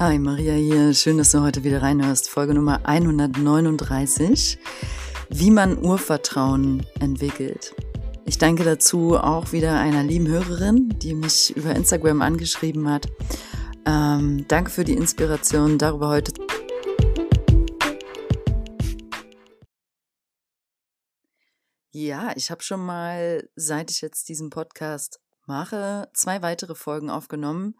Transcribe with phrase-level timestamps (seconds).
[0.00, 0.92] Hi, Maria hier.
[0.92, 2.28] Schön, dass du heute wieder reinhörst.
[2.28, 4.58] Folge Nummer 139.
[5.28, 7.76] Wie man Urvertrauen entwickelt.
[8.24, 13.06] Ich danke dazu auch wieder einer lieben Hörerin, die mich über Instagram angeschrieben hat.
[13.86, 16.32] Ähm, danke für die Inspiration, darüber heute.
[21.92, 27.76] Ja, ich habe schon mal, seit ich jetzt diesen Podcast mache, zwei weitere Folgen aufgenommen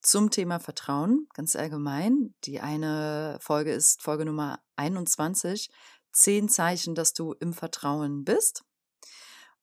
[0.00, 2.34] zum Thema Vertrauen, ganz allgemein.
[2.44, 5.70] Die eine Folge ist Folge Nummer 21,
[6.12, 8.64] zehn Zeichen, dass du im Vertrauen bist.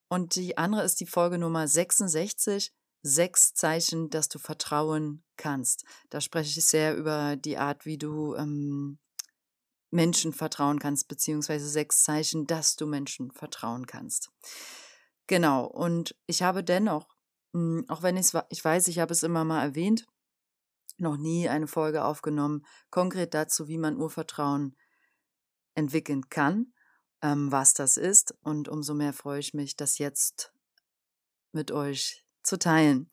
[0.08, 5.84] Und die andere ist die Folge Nummer 66, sechs Zeichen, dass du vertrauen kannst.
[6.10, 8.98] Da spreche ich sehr über die Art, wie du ähm,
[9.90, 14.30] Menschen vertrauen kannst, beziehungsweise sechs Zeichen, dass du Menschen vertrauen kannst.
[15.26, 17.08] Genau, und ich habe dennoch,
[17.52, 20.06] hm, auch wenn ich ich weiß, ich habe es immer mal erwähnt,
[21.00, 24.76] noch nie eine Folge aufgenommen, konkret dazu, wie man Urvertrauen
[25.74, 26.72] entwickeln kann,
[27.22, 28.34] ähm, was das ist.
[28.42, 30.52] Und umso mehr freue ich mich, das jetzt
[31.52, 33.10] mit euch zu teilen.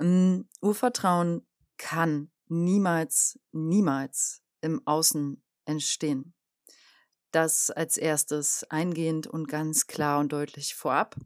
[0.00, 1.46] Ähm, Urvertrauen
[1.78, 6.34] kann niemals, niemals im Außen entstehen.
[7.32, 11.16] Das als erstes eingehend und ganz klar und deutlich vorab.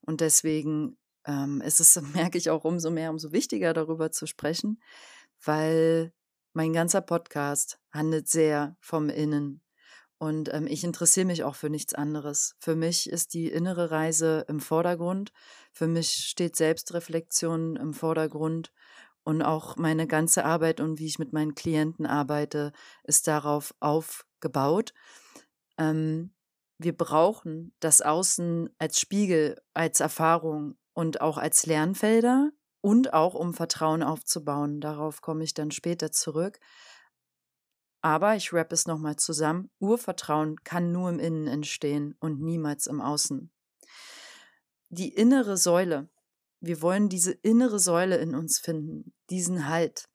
[0.00, 4.80] Und deswegen ähm, ist es, merke ich auch umso mehr, umso wichtiger darüber zu sprechen,
[5.44, 6.12] weil
[6.52, 9.62] mein ganzer Podcast handelt sehr vom Innen.
[10.18, 12.54] Und ähm, ich interessiere mich auch für nichts anderes.
[12.60, 15.32] Für mich ist die innere Reise im Vordergrund.
[15.72, 18.72] Für mich steht Selbstreflexion im Vordergrund.
[19.24, 22.72] Und auch meine ganze Arbeit und wie ich mit meinen Klienten arbeite,
[23.04, 24.94] ist darauf aufgebaut.
[25.78, 26.34] Ähm,
[26.78, 32.50] wir brauchen das Außen als Spiegel, als Erfahrung und auch als Lernfelder
[32.82, 34.80] und auch um Vertrauen aufzubauen.
[34.80, 36.58] Darauf komme ich dann später zurück.
[38.02, 39.70] Aber ich rappe es nochmal zusammen.
[39.78, 43.50] Urvertrauen kann nur im Innen entstehen und niemals im Außen.
[44.88, 46.10] Die innere Säule.
[46.60, 50.08] Wir wollen diese innere Säule in uns finden, diesen Halt,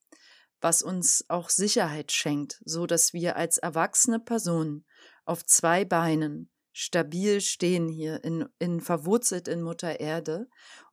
[0.62, 4.86] was uns auch Sicherheit schenkt, so dass wir als erwachsene Person
[5.26, 10.48] auf zwei Beinen stabil stehen hier, in, in, verwurzelt in Mutter Erde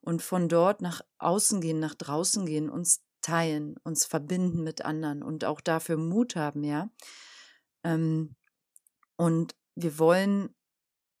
[0.05, 5.23] und von dort nach außen gehen, nach draußen gehen, uns teilen, uns verbinden mit anderen
[5.23, 6.89] und auch dafür Mut haben, ja.
[7.83, 8.35] Ähm,
[9.17, 10.55] und wir wollen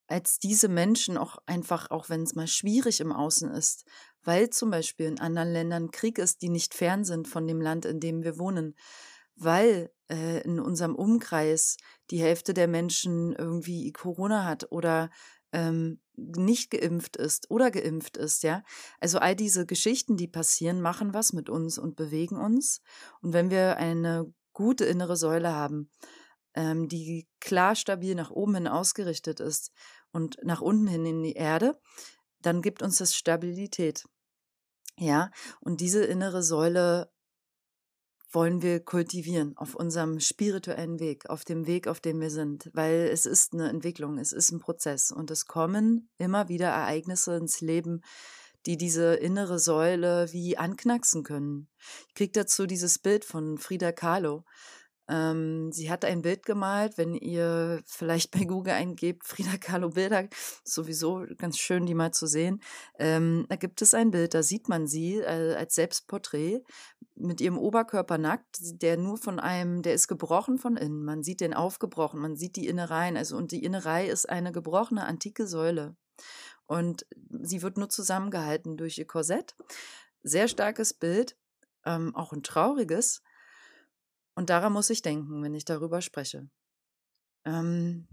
[0.07, 3.85] als diese Menschen auch einfach, auch wenn es mal schwierig im Außen ist,
[4.21, 7.85] weil zum Beispiel in anderen Ländern Krieg ist, die nicht fern sind von dem Land,
[7.85, 8.75] in dem wir wohnen,
[9.35, 11.77] weil äh, in unserem Umkreis
[12.11, 15.09] die Hälfte der Menschen irgendwie Corona hat oder
[15.51, 18.63] ähm, nicht geimpft ist oder geimpft ist, ja.
[18.99, 22.81] Also all diese Geschichten, die passieren, machen was mit uns und bewegen uns.
[23.21, 25.89] Und wenn wir eine gute innere Säule haben,
[26.55, 29.71] ähm, die klar stabil nach oben hin ausgerichtet ist
[30.11, 31.79] und nach unten hin in die Erde,
[32.41, 34.05] dann gibt uns das Stabilität.
[34.97, 37.11] Ja, und diese innere Säule
[38.35, 43.09] wollen wir kultivieren auf unserem spirituellen Weg, auf dem Weg, auf dem wir sind, weil
[43.11, 47.61] es ist eine Entwicklung, es ist ein Prozess und es kommen immer wieder Ereignisse ins
[47.61, 48.01] Leben,
[48.65, 51.69] die diese innere Säule wie anknacksen können.
[52.09, 54.43] Ich kriege dazu dieses Bild von Frida Kahlo.
[55.07, 60.27] Ähm, sie hat ein Bild gemalt, wenn ihr vielleicht bei Google eingebt, Frida Kahlo Bilder,
[60.63, 62.61] sowieso ganz schön, die mal zu sehen.
[62.97, 66.61] Ähm, da gibt es ein Bild, da sieht man sie äh, als Selbstporträt
[67.15, 71.03] mit ihrem Oberkörper nackt, der nur von einem, der ist gebrochen von innen.
[71.03, 73.17] Man sieht den aufgebrochen, man sieht die Innereien.
[73.17, 75.95] Also, und die Innerei ist eine gebrochene antike Säule.
[76.65, 79.55] Und sie wird nur zusammengehalten durch ihr Korsett.
[80.23, 81.37] Sehr starkes Bild,
[81.85, 83.21] ähm, auch ein trauriges.
[84.35, 86.49] Und daran muss ich denken, wenn ich darüber spreche.
[87.45, 88.07] Ähm,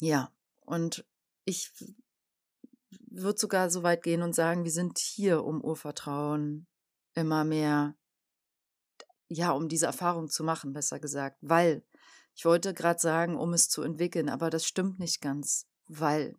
[0.00, 1.06] ja, und
[1.44, 1.70] ich
[3.08, 6.66] würde sogar so weit gehen und sagen, wir sind hier, um Urvertrauen
[7.16, 7.96] immer mehr,
[9.28, 11.84] ja, um diese Erfahrung zu machen, besser gesagt, weil
[12.34, 16.36] ich wollte gerade sagen, um es zu entwickeln, aber das stimmt nicht ganz, weil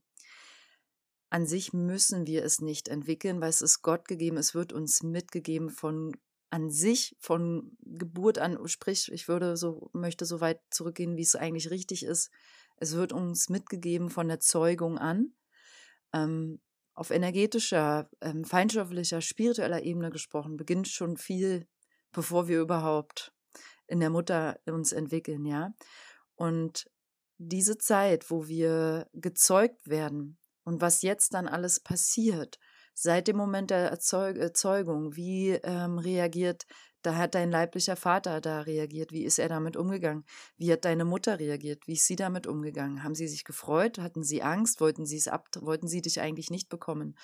[1.29, 5.03] an sich müssen wir es nicht entwickeln, weil es ist Gott gegeben, es wird uns
[5.03, 6.15] mitgegeben von
[6.50, 11.35] an sich von Geburt an, sprich, ich würde so, möchte so weit zurückgehen, wie es
[11.35, 12.31] eigentlich richtig ist.
[12.77, 15.33] Es wird uns mitgegeben von der Zeugung an.
[16.13, 16.62] Ähm,
[16.98, 21.68] auf energetischer, ähm, feinstofflicher, spiritueller Ebene gesprochen, beginnt schon viel,
[22.12, 23.32] bevor wir überhaupt
[23.86, 25.74] in der Mutter uns entwickeln, ja.
[26.36, 26.90] Und
[27.38, 32.58] diese Zeit, wo wir gezeugt werden und was jetzt dann alles passiert,
[32.96, 36.66] seit dem Moment der Erzeug Erzeugung, wie ähm, reagiert,
[37.02, 40.26] da hat dein leiblicher Vater da reagiert, wie ist er damit umgegangen,
[40.58, 44.24] wie hat deine Mutter reagiert, wie ist sie damit umgegangen, haben sie sich gefreut, hatten
[44.24, 47.16] sie Angst, wollten sie es ab, wollten sie dich eigentlich nicht bekommen,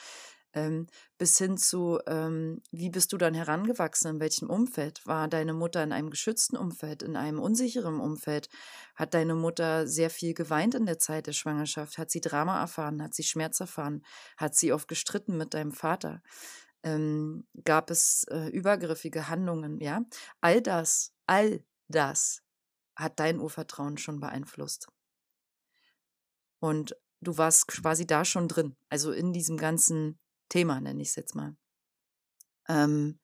[0.53, 0.87] ähm,
[1.17, 5.01] bis hin zu, ähm, wie bist du dann herangewachsen, in welchem Umfeld?
[5.05, 8.49] War deine Mutter in einem geschützten Umfeld, in einem unsicheren Umfeld?
[8.95, 11.97] Hat deine Mutter sehr viel geweint in der Zeit der Schwangerschaft?
[11.97, 13.01] Hat sie Drama erfahren?
[13.01, 14.03] Hat sie Schmerz erfahren?
[14.37, 16.21] Hat sie oft gestritten mit deinem Vater?
[16.83, 19.79] Ähm, gab es äh, übergriffige Handlungen?
[19.79, 20.03] Ja,
[20.41, 22.43] all das, all das
[22.95, 24.87] hat dein Urvertrauen schon beeinflusst.
[26.59, 30.19] Und du warst quasi da schon drin, also in diesem ganzen
[30.49, 31.55] Thema, nenne ich es jetzt mal.
[32.67, 33.19] Ähm,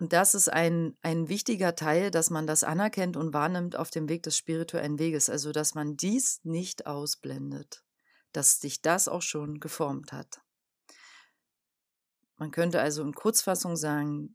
[0.00, 4.08] und das ist ein, ein wichtiger Teil, dass man das anerkennt und wahrnimmt auf dem
[4.08, 5.28] Weg des spirituellen Weges.
[5.28, 7.84] Also, dass man dies nicht ausblendet,
[8.32, 10.40] dass dich das auch schon geformt hat.
[12.40, 14.34] Man könnte also in Kurzfassung sagen,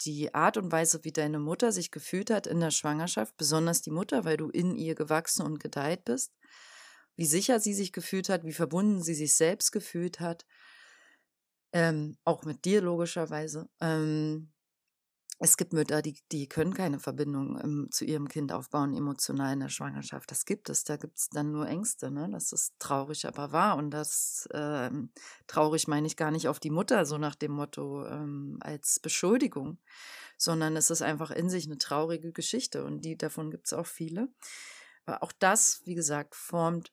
[0.00, 3.92] die Art und Weise, wie deine Mutter sich gefühlt hat in der Schwangerschaft, besonders die
[3.92, 6.32] Mutter, weil du in ihr gewachsen und gedeiht bist,
[7.14, 10.44] wie sicher sie sich gefühlt hat, wie verbunden sie sich selbst gefühlt hat,
[11.72, 13.68] ähm, auch mit dir logischerweise.
[13.80, 14.52] Ähm,
[15.38, 19.60] es gibt Mütter, die, die können keine Verbindung ähm, zu ihrem Kind aufbauen, emotional in
[19.60, 20.30] der Schwangerschaft.
[20.30, 20.84] Das gibt es.
[20.84, 22.10] Da gibt es dann nur Ängste.
[22.10, 22.28] Ne?
[22.32, 23.76] Das ist traurig, aber wahr.
[23.76, 25.10] Und das ähm,
[25.46, 29.78] traurig meine ich gar nicht auf die Mutter, so nach dem Motto ähm, als Beschuldigung,
[30.38, 32.84] sondern es ist einfach in sich eine traurige Geschichte.
[32.84, 34.28] Und die davon gibt es auch viele.
[35.04, 36.92] Aber auch das, wie gesagt, formt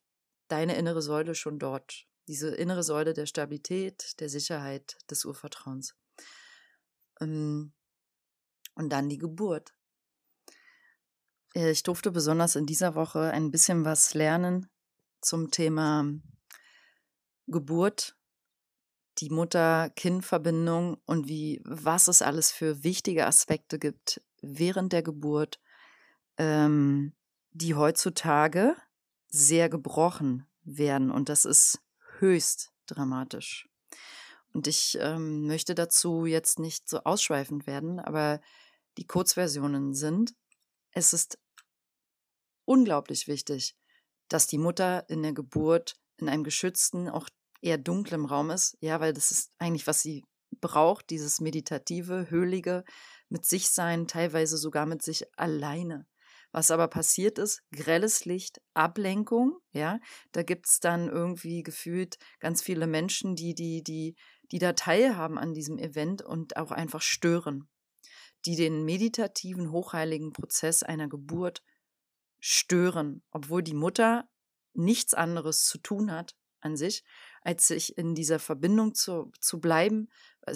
[0.49, 2.07] deine innere Säule schon dort.
[2.27, 5.95] Diese innere Säule der Stabilität, der Sicherheit, des Urvertrauens.
[7.21, 7.71] Ähm,
[8.75, 9.73] und dann die Geburt.
[11.55, 14.69] Äh, ich durfte besonders in dieser Woche ein bisschen was lernen
[15.21, 16.05] zum Thema
[17.47, 18.15] Geburt,
[19.19, 25.59] die Mutter-Kind-Verbindung und wie, was es alles für wichtige Aspekte gibt während der Geburt,
[26.37, 27.13] ähm,
[27.51, 28.75] die heutzutage
[29.27, 31.11] sehr gebrochen werden.
[31.11, 31.79] Und das ist
[32.19, 33.69] höchst dramatisch.
[34.53, 38.39] Und ich ähm, möchte dazu jetzt nicht so ausschweifend werden, aber
[38.97, 40.33] die Kurzversionen sind,
[40.91, 41.39] es ist
[42.65, 43.75] unglaublich wichtig,
[44.29, 47.27] dass die Mutter in der Geburt in einem geschützten, auch
[47.61, 48.77] eher dunklem Raum ist.
[48.81, 50.23] Ja, weil das ist eigentlich, was sie
[50.61, 52.83] braucht, dieses meditative, höhlige,
[53.29, 56.05] mit sich sein, teilweise sogar mit sich alleine.
[56.51, 59.99] Was aber passiert ist, grelles Licht, Ablenkung, ja,
[60.33, 64.15] da gibt es dann irgendwie gefühlt ganz viele Menschen, die, die, die,
[64.51, 67.67] die da teilhaben an diesem Event und auch einfach stören,
[68.45, 71.63] die den meditativen, hochheiligen Prozess einer Geburt
[72.39, 74.27] stören, obwohl die Mutter
[74.73, 77.03] nichts anderes zu tun hat an sich,
[77.41, 80.09] als sich in dieser Verbindung zu, zu bleiben,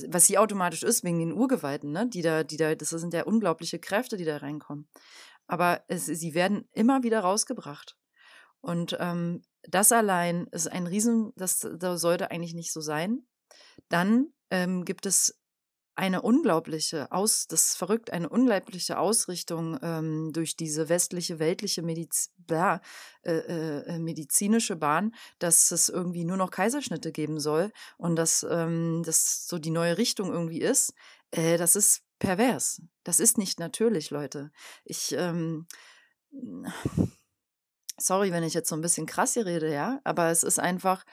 [0.07, 2.07] was sie automatisch ist wegen den Urgewalten, ne?
[2.07, 4.89] die da, die da, das sind ja unglaubliche Kräfte, die da reinkommen
[5.47, 7.97] aber es, sie werden immer wieder rausgebracht.
[8.61, 13.25] Und ähm, das allein ist ein Riesen, das, das sollte eigentlich nicht so sein.
[13.89, 15.36] Dann ähm, gibt es
[15.97, 22.31] eine unglaubliche Aus, das ist verrückt, eine unglaubliche Ausrichtung ähm, durch diese westliche, weltliche Mediz
[22.37, 22.81] bla,
[23.23, 28.45] äh, äh, äh, medizinische Bahn, dass es irgendwie nur noch Kaiserschnitte geben soll und dass
[28.47, 30.93] ähm, das so die neue Richtung irgendwie ist.
[31.31, 32.79] Äh, das ist pervers.
[33.03, 34.51] Das ist nicht natürlich, Leute.
[34.85, 35.65] Ich, ähm,
[37.97, 41.05] sorry, wenn ich jetzt so ein bisschen krass hier rede, ja, aber es ist einfach,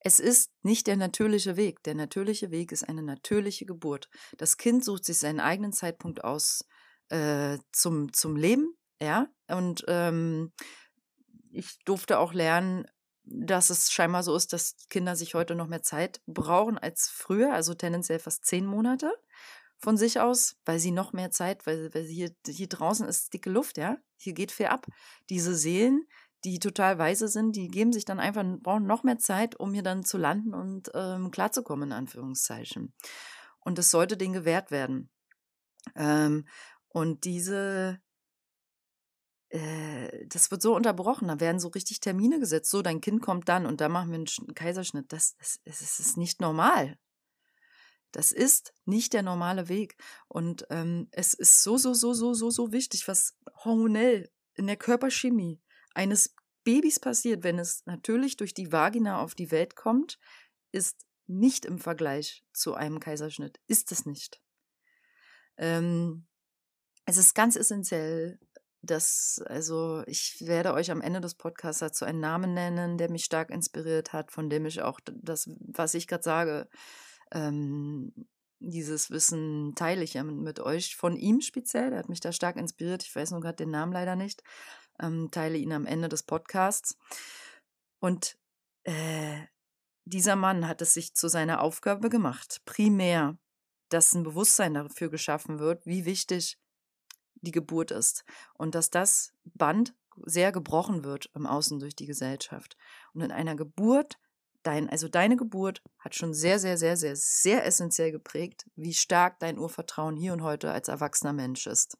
[0.00, 1.82] es ist nicht der natürliche Weg.
[1.84, 4.08] Der natürliche Weg ist eine natürliche Geburt.
[4.38, 6.64] Das Kind sucht sich seinen eigenen Zeitpunkt aus
[7.10, 10.52] äh, zum, zum Leben, ja, und ähm,
[11.50, 12.86] ich durfte auch lernen,
[13.24, 17.52] dass es scheinbar so ist, dass Kinder sich heute noch mehr Zeit brauchen als früher,
[17.52, 19.12] also tendenziell fast zehn Monate
[19.78, 23.50] von sich aus, weil sie noch mehr Zeit, weil, weil hier, hier draußen ist dicke
[23.50, 23.96] Luft, ja.
[24.16, 24.86] Hier geht viel ab.
[25.30, 26.06] Diese Seelen,
[26.44, 29.82] die total weise sind, die geben sich dann einfach, brauchen noch mehr Zeit, um hier
[29.82, 32.94] dann zu landen und ähm, klarzukommen, in Anführungszeichen.
[33.60, 35.10] Und das sollte denen gewährt werden.
[35.94, 36.46] Ähm,
[36.88, 38.00] und diese,
[39.50, 42.70] äh, das wird so unterbrochen, da werden so richtig Termine gesetzt.
[42.70, 45.12] So, dein Kind kommt dann und da machen wir einen Kaiserschnitt.
[45.12, 46.98] Das, das, das ist nicht normal.
[48.12, 49.96] Das ist nicht der normale Weg.
[50.26, 54.76] Und ähm, es ist so, so, so, so, so, so wichtig, was hormonell in der
[54.76, 55.60] Körperchemie
[56.00, 60.18] eines Babys passiert, wenn es natürlich durch die Vagina auf die Welt kommt,
[60.72, 63.60] ist nicht im Vergleich zu einem Kaiserschnitt.
[63.66, 64.40] Ist es nicht.
[65.58, 66.26] Ähm,
[67.04, 68.38] es ist ganz essentiell,
[68.82, 73.24] das, also ich werde euch am Ende des Podcasts dazu einen Namen nennen, der mich
[73.24, 76.68] stark inspiriert hat, von dem ich auch das, was ich gerade sage,
[77.30, 78.14] ähm,
[78.58, 82.32] dieses Wissen teile ich ja mit, mit, euch, von ihm speziell, der hat mich da
[82.32, 84.42] stark inspiriert, ich weiß nur gerade den Namen leider nicht,
[85.00, 86.96] ähm, teile ihn am Ende des Podcasts.
[87.98, 88.38] Und
[88.84, 89.40] äh,
[90.04, 93.38] dieser Mann hat es sich zu seiner Aufgabe gemacht, primär,
[93.90, 96.58] dass ein Bewusstsein dafür geschaffen wird, wie wichtig
[97.42, 102.76] die Geburt ist und dass das Band sehr gebrochen wird im Außen durch die Gesellschaft.
[103.12, 104.18] Und in einer Geburt,
[104.62, 109.38] dein, also deine Geburt hat schon sehr, sehr, sehr, sehr, sehr essentiell geprägt, wie stark
[109.38, 111.96] dein Urvertrauen hier und heute als erwachsener Mensch ist.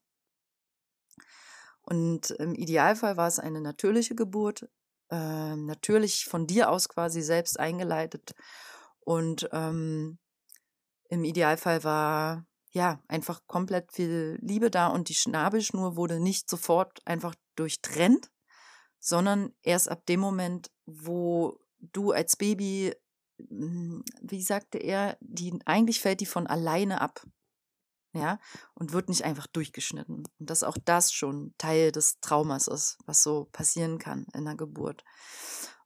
[1.90, 4.68] Und im Idealfall war es eine natürliche Geburt,
[5.10, 8.34] äh, natürlich von dir aus quasi selbst eingeleitet.
[9.00, 10.18] Und ähm,
[11.08, 17.00] im Idealfall war ja, einfach komplett viel Liebe da und die Schnabelschnur wurde nicht sofort
[17.04, 18.30] einfach durchtrennt,
[19.00, 22.94] sondern erst ab dem Moment, wo du als Baby,
[23.38, 27.26] hm, wie sagte er, die eigentlich fällt die von alleine ab.
[28.12, 28.40] Ja,
[28.74, 30.24] und wird nicht einfach durchgeschnitten.
[30.38, 34.56] Und dass auch das schon Teil des Traumas ist, was so passieren kann in der
[34.56, 35.04] Geburt.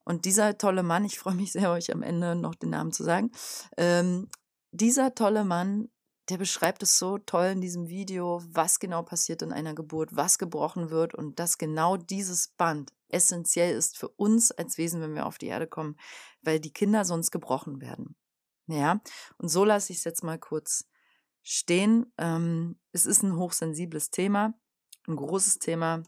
[0.04, 3.04] Und dieser tolle Mann, ich freue mich sehr, euch am Ende noch den Namen zu
[3.04, 3.30] sagen,
[3.76, 4.30] ähm,
[4.70, 5.90] dieser tolle Mann
[6.30, 10.38] der beschreibt es so toll in diesem Video, was genau passiert in einer Geburt, was
[10.38, 15.26] gebrochen wird und dass genau dieses Band essentiell ist für uns als Wesen, wenn wir
[15.26, 15.96] auf die Erde kommen,
[16.42, 18.16] weil die Kinder sonst gebrochen werden.
[18.66, 19.00] Ja,
[19.36, 20.86] und so lasse ich es jetzt mal kurz
[21.44, 22.12] stehen.
[22.18, 24.54] Ähm, es ist ein hochsensibles Thema,
[25.06, 26.02] ein großes Thema.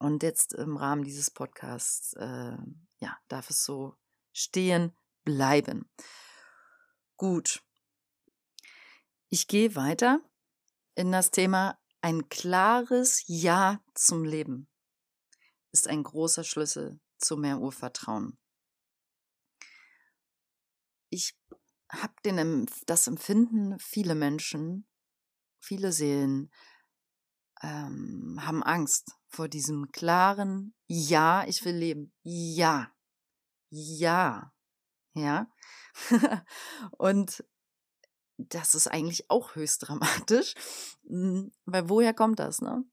[0.00, 2.56] Und jetzt im Rahmen dieses Podcasts, äh,
[2.98, 3.94] ja, darf es so
[4.32, 5.88] stehen bleiben.
[7.16, 7.62] Gut,
[9.28, 10.20] ich gehe weiter
[10.96, 14.68] in das Thema ein klares Ja zum Leben
[15.72, 18.38] ist ein großer Schlüssel zu mehr Urvertrauen.
[21.10, 21.37] Ich
[21.90, 22.14] habe
[22.86, 24.86] das Empfinden, viele Menschen,
[25.60, 26.50] viele Seelen
[27.62, 32.12] ähm, haben Angst vor diesem klaren Ja, ich will leben.
[32.22, 32.90] Ja.
[33.70, 34.52] Ja.
[35.14, 35.48] Ja.
[36.98, 37.44] Und
[38.38, 40.54] das ist eigentlich auch höchst dramatisch,
[41.08, 42.84] hm, weil woher kommt das, ne?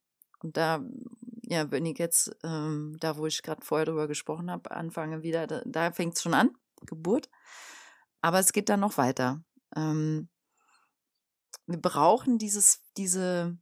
[0.41, 0.83] Und da,
[1.43, 5.47] ja, wenn ich jetzt, ähm, da wo ich gerade vorher drüber gesprochen habe, anfange wieder,
[5.47, 6.51] da, da fängt es schon an,
[6.85, 7.29] Geburt.
[8.25, 9.43] Aber es geht dann noch weiter.
[9.75, 10.29] Ähm,
[11.67, 13.55] wir brauchen dieses, diese,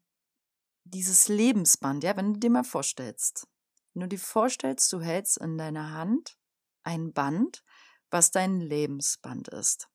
[0.86, 3.46] dieses Lebensband, ja, wenn du dir mal vorstellst,
[3.94, 6.38] wenn du dir vorstellst, du hältst in deiner Hand
[6.84, 7.62] ein Band,
[8.10, 9.90] was dein Lebensband ist.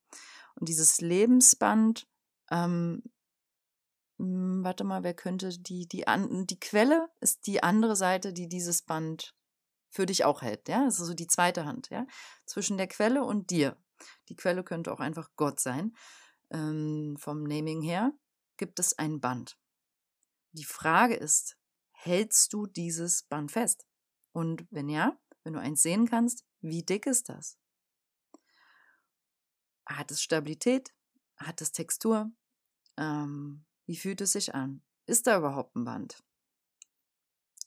[0.56, 2.06] Und dieses Lebensband,
[2.50, 3.02] ähm,
[4.18, 8.50] hm, warte mal, wer könnte die, die, an, die Quelle ist die andere Seite, die
[8.50, 9.34] dieses Band
[9.88, 12.06] für dich auch hält, ja, also so die zweite Hand, ja,
[12.44, 13.74] zwischen der Quelle und dir.
[14.28, 15.96] Die Quelle könnte auch einfach Gott sein.
[16.50, 18.12] Ähm, vom Naming her
[18.56, 19.58] gibt es ein Band.
[20.52, 21.58] Die Frage ist,
[21.90, 23.86] hältst du dieses Band fest?
[24.32, 27.58] Und wenn ja, wenn du eins sehen kannst, wie dick ist das?
[29.86, 30.94] Hat es Stabilität?
[31.36, 32.30] Hat es Textur?
[32.96, 34.82] Ähm, wie fühlt es sich an?
[35.06, 36.22] Ist da überhaupt ein Band?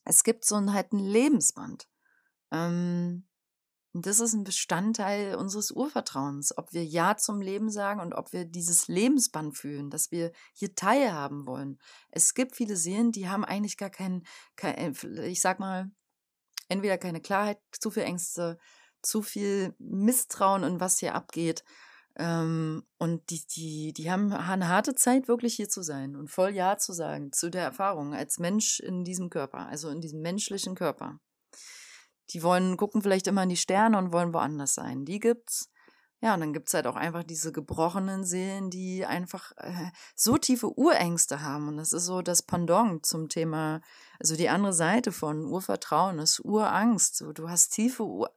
[0.03, 1.88] Es gibt so ein, halt ein Lebensband.
[2.51, 3.27] Ähm,
[3.93, 8.33] und das ist ein Bestandteil unseres Urvertrauens, ob wir Ja zum Leben sagen und ob
[8.33, 11.79] wir dieses Lebensband fühlen, dass wir hier teilhaben wollen.
[12.10, 14.24] Es gibt viele Seelen, die haben eigentlich gar keinen,
[14.55, 15.91] kein, ich sag mal,
[16.69, 18.57] entweder keine Klarheit, zu viel Ängste,
[19.01, 21.63] zu viel Misstrauen in was hier abgeht
[22.15, 26.53] ähm, und die, die, die haben eine harte Zeit, wirklich hier zu sein und voll
[26.53, 30.75] Ja zu sagen zu der Erfahrung als Mensch in diesem Körper, also in diesem menschlichen
[30.75, 31.19] Körper.
[32.31, 35.05] Die wollen, gucken vielleicht immer in die Sterne und wollen woanders sein.
[35.05, 35.69] Die gibt's.
[36.23, 40.77] Ja, und dann gibt's halt auch einfach diese gebrochenen Seelen, die einfach äh, so tiefe
[40.77, 41.67] Urängste haben.
[41.67, 43.81] Und das ist so das Pendant zum Thema,
[44.19, 47.17] also die andere Seite von Urvertrauen ist Urangst.
[47.17, 48.31] So, du hast tiefe Ur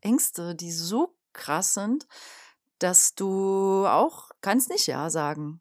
[0.00, 2.06] Ängste, die so krass sind,
[2.78, 5.60] dass du auch kannst nicht Ja sagen.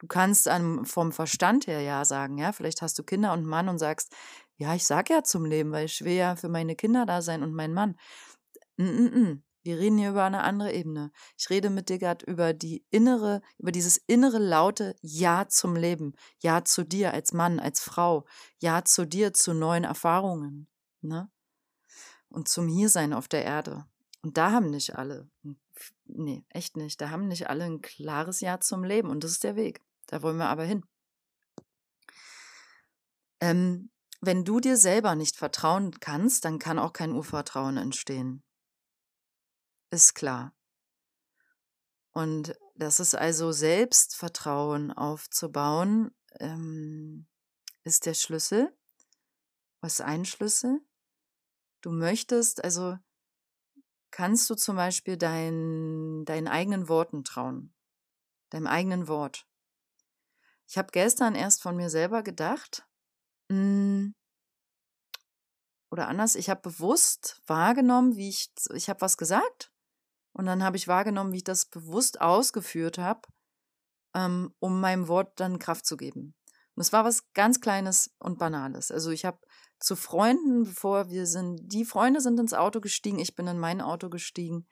[0.00, 2.52] Du kannst einem vom Verstand her Ja sagen, ja.
[2.52, 4.14] Vielleicht hast du Kinder und Mann und sagst,
[4.60, 7.42] ja, ich sag ja zum Leben, weil ich will ja für meine Kinder da sein
[7.42, 7.96] und meinen Mann.
[8.76, 9.42] Mm -mm -mm.
[9.62, 11.12] Wir reden hier über eine andere Ebene.
[11.38, 16.14] Ich rede mit dir gerade über die innere, über dieses innere laute Ja zum Leben,
[16.40, 18.26] Ja zu dir als Mann, als Frau,
[18.58, 20.68] Ja zu dir, zu neuen Erfahrungen,
[21.00, 21.30] ne?
[22.28, 23.86] Und zum Hiersein auf der Erde.
[24.22, 25.28] Und da haben nicht alle,
[26.04, 29.44] nee, echt nicht, da haben nicht alle ein klares Ja zum Leben und das ist
[29.44, 29.80] der Weg.
[30.06, 30.84] Da wollen wir aber hin.
[33.40, 33.90] Ähm,
[34.20, 38.42] wenn du dir selber nicht vertrauen kannst, dann kann auch kein Urvertrauen entstehen.
[39.90, 40.54] Ist klar.
[42.12, 47.28] Und das ist also Selbstvertrauen aufzubauen, ähm,
[47.82, 48.76] ist der Schlüssel.
[49.80, 50.80] Was ein Schlüssel?
[51.80, 52.98] Du möchtest, also
[54.10, 57.74] kannst du zum Beispiel dein, deinen eigenen Worten trauen,
[58.50, 59.46] deinem eigenen Wort.
[60.68, 62.86] Ich habe gestern erst von mir selber gedacht,
[63.50, 64.14] mh, hm,
[65.90, 69.72] oder anders, ich habe bewusst wahrgenommen, wie ich, ich habe was gesagt
[70.32, 73.22] und dann habe ich wahrgenommen, wie ich das bewusst ausgeführt habe,
[74.14, 76.34] ähm, um meinem Wort dann Kraft zu geben.
[76.76, 78.92] Und es war was ganz Kleines und Banales.
[78.92, 79.40] Also ich habe
[79.80, 83.80] zu Freunden, bevor wir sind, die Freunde sind ins Auto gestiegen, ich bin in mein
[83.80, 84.68] Auto gestiegen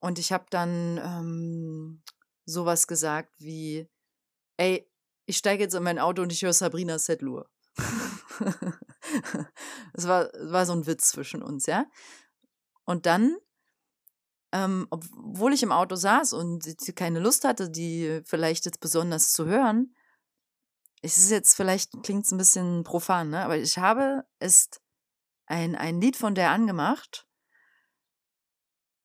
[0.00, 2.02] und ich habe dann ähm,
[2.46, 3.90] sowas gesagt wie,
[4.56, 4.90] ey,
[5.26, 7.50] ich steige jetzt in mein Auto und ich höre Sabrina Sedlur.
[9.92, 11.86] Es war, war so ein Witz zwischen uns, ja.
[12.84, 13.36] Und dann,
[14.52, 16.66] ähm, obwohl ich im Auto saß und
[16.96, 19.94] keine Lust hatte, die vielleicht jetzt besonders zu hören,
[21.02, 23.44] es ist jetzt vielleicht klingt es ein bisschen profan, ne?
[23.44, 24.70] aber ich habe es
[25.46, 27.26] ein, ein Lied von der angemacht,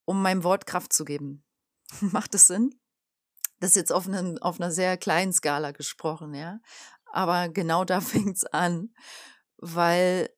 [0.05, 1.43] um meinem Wort Kraft zu geben.
[2.01, 2.79] Macht es Sinn?
[3.59, 6.59] Das ist jetzt auf, einem, auf einer sehr kleinen Skala gesprochen, ja.
[7.11, 8.93] Aber genau da fängt es an,
[9.57, 10.29] weil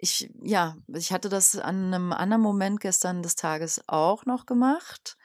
[0.00, 5.16] ich, ja, ich hatte das an einem anderen Moment gestern des Tages auch noch gemacht.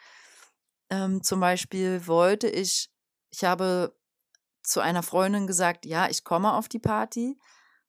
[0.89, 2.91] Ähm, zum Beispiel wollte ich,
[3.31, 3.95] ich habe
[4.63, 7.39] zu einer Freundin gesagt, ja, ich komme auf die Party.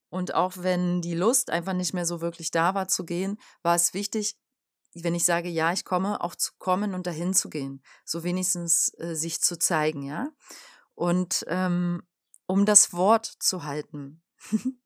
[0.08, 3.74] Und auch wenn die Lust einfach nicht mehr so wirklich da war zu gehen, war
[3.74, 4.36] es wichtig,
[4.94, 7.82] wenn ich sage, ja, ich komme, auch zu kommen und dahin zu gehen.
[8.04, 10.28] So wenigstens äh, sich zu zeigen, ja.
[10.96, 12.02] Und ähm,
[12.46, 14.22] um das Wort zu halten.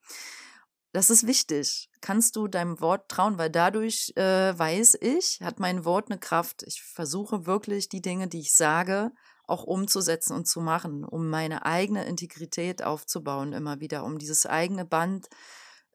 [0.93, 1.88] das ist wichtig.
[2.00, 6.62] Kannst du deinem Wort trauen, weil dadurch äh, weiß ich, hat mein Wort eine Kraft.
[6.64, 9.12] Ich versuche wirklich die Dinge, die ich sage,
[9.47, 14.85] auch umzusetzen und zu machen, um meine eigene Integrität aufzubauen, immer wieder, um dieses eigene
[14.85, 15.28] Band.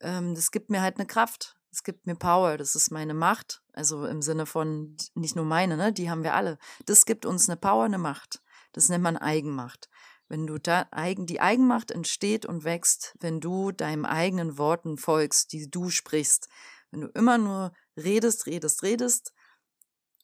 [0.02, 1.58] Ähm, das gibt mir halt eine Kraft.
[1.72, 3.62] Es gibt mir Power, das ist meine Macht.
[3.74, 5.92] Also im Sinne von nicht nur meine, ne?
[5.92, 6.58] die haben wir alle.
[6.86, 8.42] Das gibt uns eine Power, eine Macht.
[8.72, 9.90] Das nennt man Eigenmacht.
[10.28, 15.54] Wenn du da eigen, die Eigenmacht entsteht und wächst, wenn du deinem eigenen Worten folgst,
[15.54, 16.50] die du sprichst.
[16.92, 19.34] Wenn du immer nur redest, redest, redest,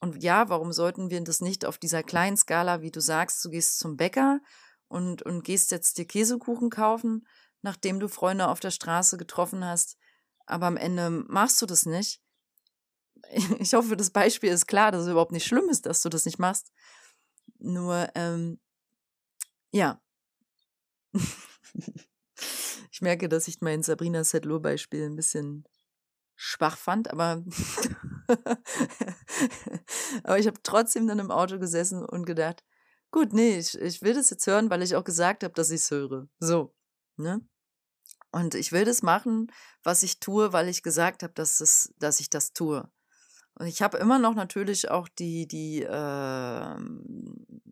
[0.01, 3.51] und ja, warum sollten wir das nicht auf dieser kleinen Skala, wie du sagst, du
[3.51, 4.41] gehst zum Bäcker
[4.87, 7.27] und, und gehst jetzt dir Käsekuchen kaufen,
[7.61, 9.97] nachdem du Freunde auf der Straße getroffen hast,
[10.47, 12.19] aber am Ende machst du das nicht.
[13.59, 16.25] Ich hoffe, das Beispiel ist klar, dass es überhaupt nicht schlimm ist, dass du das
[16.25, 16.71] nicht machst.
[17.59, 18.59] Nur, ähm,
[19.71, 20.01] ja.
[22.91, 25.65] ich merke, dass ich mein Sabrina Sedlow-Beispiel ein bisschen
[26.35, 27.43] schwach fand, aber,
[30.23, 32.63] aber ich habe trotzdem dann im Auto gesessen und gedacht,
[33.11, 35.81] gut, nee, ich, ich will das jetzt hören, weil ich auch gesagt habe, dass ich
[35.81, 36.27] es höre.
[36.39, 36.73] So,
[37.17, 37.47] ne?
[38.31, 39.51] Und ich will das machen,
[39.83, 42.89] was ich tue, weil ich gesagt habe, dass, es, dass ich das tue.
[43.61, 46.75] Und ich habe immer noch natürlich auch die, die, äh,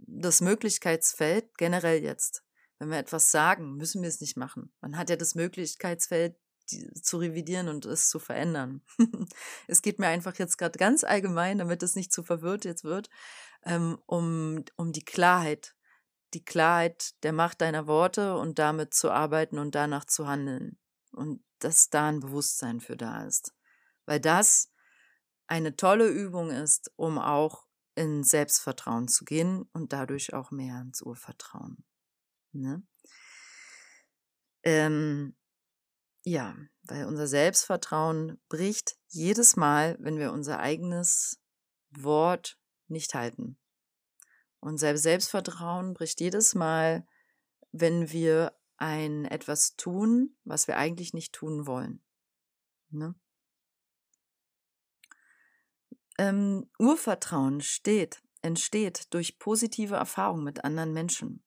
[0.06, 2.44] das Möglichkeitsfeld generell jetzt.
[2.78, 4.72] Wenn wir etwas sagen, müssen wir es nicht machen.
[4.82, 6.36] Man hat ja das Möglichkeitsfeld,
[7.02, 8.84] zu revidieren und es zu verändern.
[9.68, 13.10] es geht mir einfach jetzt gerade ganz allgemein, damit es nicht zu verwirrt jetzt wird,
[13.66, 15.74] ähm, um, um die Klarheit,
[16.36, 20.78] die Klarheit der Macht deiner Worte und damit zu arbeiten und danach zu handeln.
[21.12, 23.56] Und dass da ein Bewusstsein für da ist.
[24.06, 24.70] Weil das
[25.50, 31.02] eine tolle Übung ist, um auch in Selbstvertrauen zu gehen und dadurch auch mehr ins
[31.02, 31.84] Urvertrauen.
[32.52, 32.84] Ne?
[34.64, 35.36] Ähm,
[36.24, 41.42] ja, weil unser Selbstvertrauen bricht jedes Mal, wenn wir unser eigenes
[41.90, 43.58] Wort nicht halten.
[44.60, 47.08] Unser Selbstvertrauen bricht jedes Mal,
[47.72, 52.04] wenn wir ein etwas tun, was wir eigentlich nicht tun wollen.
[52.92, 53.16] Ne?
[56.20, 61.42] Ähm, Urvertrauen steht, entsteht durch positive Erfahrungen mit anderen Menschen.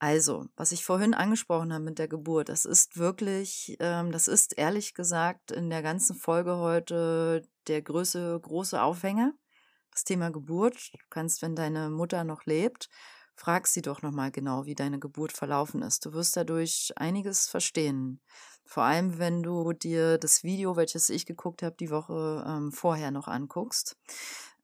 [0.00, 4.58] Also, was ich vorhin angesprochen habe mit der Geburt, das ist wirklich, ähm, das ist
[4.58, 9.34] ehrlich gesagt in der ganzen Folge heute der größte, große Aufhänger.
[9.92, 10.92] Das Thema Geburt.
[10.92, 12.90] Du kannst, wenn deine Mutter noch lebt,
[13.36, 16.04] frag sie doch nochmal genau, wie deine Geburt verlaufen ist.
[16.04, 18.20] Du wirst dadurch einiges verstehen.
[18.66, 23.10] Vor allem, wenn du dir das Video, welches ich geguckt habe, die Woche ähm, vorher
[23.10, 23.96] noch anguckst.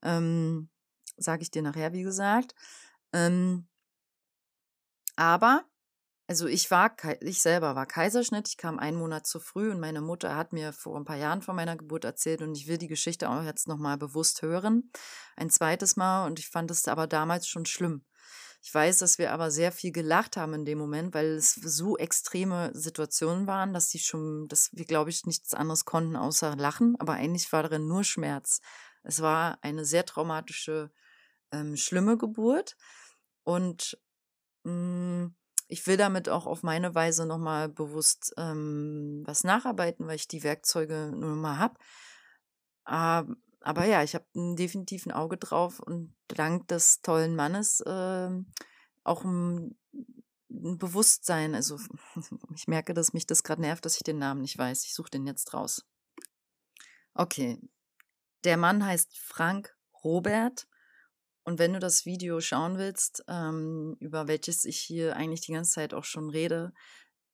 [0.01, 0.69] Ähm,
[1.17, 2.55] Sage ich dir nachher, wie gesagt.
[3.13, 3.67] Ähm,
[5.15, 5.63] aber
[6.27, 10.01] also ich war, ich selber war Kaiserschnitt, ich kam einen Monat zu früh und meine
[10.01, 12.87] Mutter hat mir vor ein paar Jahren von meiner Geburt erzählt und ich will die
[12.87, 14.89] Geschichte auch jetzt nochmal bewusst hören.
[15.35, 18.05] Ein zweites Mal und ich fand es aber damals schon schlimm.
[18.65, 21.97] Ich weiß, dass wir aber sehr viel gelacht haben in dem Moment, weil es so
[21.97, 26.95] extreme Situationen waren, dass die schon, dass wir, glaube ich, nichts anderes konnten außer lachen,
[26.97, 28.61] aber eigentlich war darin nur Schmerz.
[29.03, 30.91] Es war eine sehr traumatische,
[31.51, 32.77] ähm, schlimme Geburt
[33.43, 33.99] und
[34.63, 34.71] mh,
[35.25, 35.35] mm,
[35.67, 40.43] ich will damit auch auf meine Weise nochmal bewusst ähm, was nacharbeiten, weil ich die
[40.43, 41.75] Werkzeuge nur mal habe.
[43.63, 48.29] Aber, ja, ich habe definitiv ein Auge drauf und dank des tollen Mannes äh,
[49.03, 49.77] auch ein,
[50.49, 51.55] ein, Bewusstsein.
[51.55, 51.79] Also
[52.55, 54.83] ich merke, dass mich das gerade nervt, dass ich den Namen nicht weiß.
[54.83, 55.85] Ich suche den jetzt raus.
[57.13, 57.57] Okay.
[58.43, 59.73] Der Mann heißt Frank
[60.03, 60.67] Robert
[61.43, 65.71] und wenn du das Video schauen willst, ähm, über welches ich hier eigentlich die ganze
[65.71, 66.73] Zeit auch schon rede,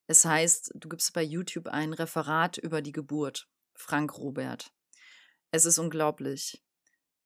[0.06, 3.48] es heißt, du gibst bei YouTube ein Referat über die Geburt.
[3.74, 4.72] Frank Robert.
[5.52, 6.64] Es ist unglaublich.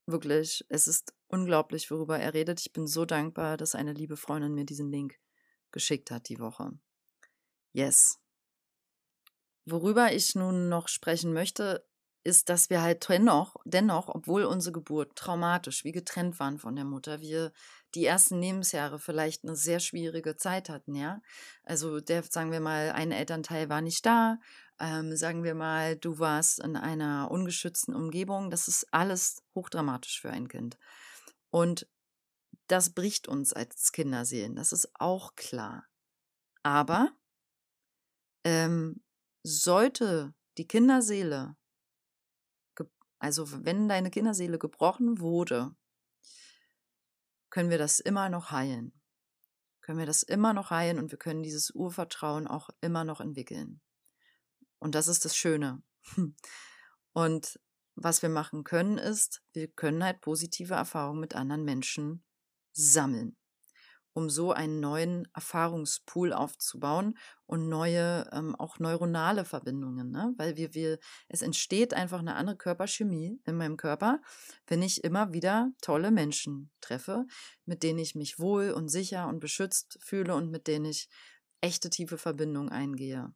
[0.06, 2.60] Wirklich, es ist unglaublich, worüber er redet.
[2.60, 5.18] Ich bin so dankbar, dass eine liebe Freundin mir diesen Link
[5.72, 6.78] geschickt hat die Woche.
[7.72, 8.18] Yes.
[9.66, 11.86] Worüber ich nun noch sprechen möchte,
[12.24, 16.86] ist, dass wir halt dennoch, dennoch, obwohl unsere Geburt traumatisch, wie getrennt waren von der
[16.86, 17.52] Mutter, wir
[17.94, 21.20] die ersten Lebensjahre vielleicht eine sehr schwierige Zeit hatten, ja.
[21.62, 24.38] Also der, sagen wir mal, ein Elternteil war nicht da,
[24.80, 30.30] ähm, sagen wir mal, du warst in einer ungeschützten Umgebung, das ist alles hochdramatisch für
[30.30, 30.78] ein Kind.
[31.50, 31.86] Und
[32.66, 35.86] das bricht uns als Kinderseelen, das ist auch klar.
[36.62, 37.12] Aber
[38.44, 39.02] ähm,
[39.42, 41.56] sollte die Kinderseele
[43.24, 45.74] also wenn deine Kinderseele gebrochen wurde,
[47.48, 48.92] können wir das immer noch heilen.
[49.80, 53.80] Können wir das immer noch heilen und wir können dieses Urvertrauen auch immer noch entwickeln.
[54.78, 55.82] Und das ist das Schöne.
[57.12, 57.60] Und
[57.94, 62.24] was wir machen können, ist, wir können halt positive Erfahrungen mit anderen Menschen
[62.72, 63.36] sammeln
[64.14, 70.32] um so einen neuen Erfahrungspool aufzubauen und neue, ähm, auch neuronale Verbindungen, ne?
[70.38, 70.98] weil wir, wir,
[71.28, 74.22] es entsteht einfach eine andere Körperchemie in meinem Körper,
[74.68, 77.26] wenn ich immer wieder tolle Menschen treffe,
[77.66, 81.08] mit denen ich mich wohl und sicher und beschützt fühle und mit denen ich
[81.60, 83.34] echte tiefe Verbindungen eingehe.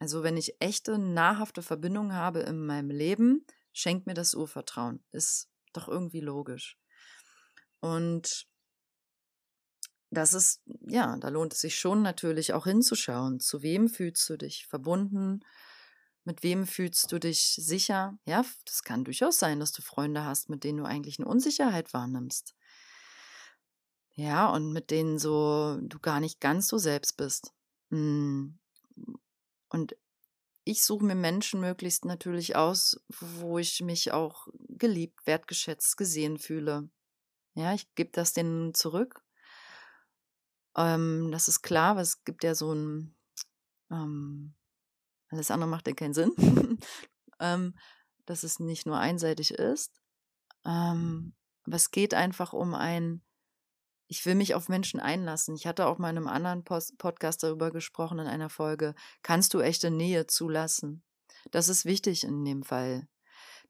[0.00, 5.04] Also wenn ich echte, nahrhafte Verbindungen habe in meinem Leben, schenkt mir das Urvertrauen.
[5.12, 6.78] Ist doch irgendwie logisch.
[7.80, 8.49] Und
[10.10, 13.38] das ist, ja, da lohnt es sich schon natürlich auch hinzuschauen.
[13.40, 15.40] Zu wem fühlst du dich verbunden?
[16.24, 18.18] Mit wem fühlst du dich sicher?
[18.24, 21.94] Ja, das kann durchaus sein, dass du Freunde hast, mit denen du eigentlich eine Unsicherheit
[21.94, 22.54] wahrnimmst.
[24.14, 27.52] Ja, und mit denen so du gar nicht ganz so selbst bist.
[27.90, 28.58] Hm.
[29.68, 29.96] Und
[30.64, 36.90] ich suche mir Menschen möglichst natürlich aus, wo ich mich auch geliebt, wertgeschätzt, gesehen fühle.
[37.54, 39.22] Ja, ich gebe das denen zurück
[40.86, 43.16] ähm, das ist klar, weil es gibt ja so ein,
[43.90, 44.54] ähm,
[45.28, 46.32] alles andere macht ja keinen Sinn,
[47.40, 47.74] ähm,
[48.26, 50.00] dass es nicht nur einseitig ist.
[50.64, 53.22] Ähm, aber es geht einfach um ein,
[54.06, 55.54] ich will mich auf Menschen einlassen.
[55.54, 59.54] Ich hatte auch mal in einem anderen Post Podcast darüber gesprochen in einer Folge, kannst
[59.54, 61.04] du echte Nähe zulassen?
[61.50, 63.08] Das ist wichtig in dem Fall,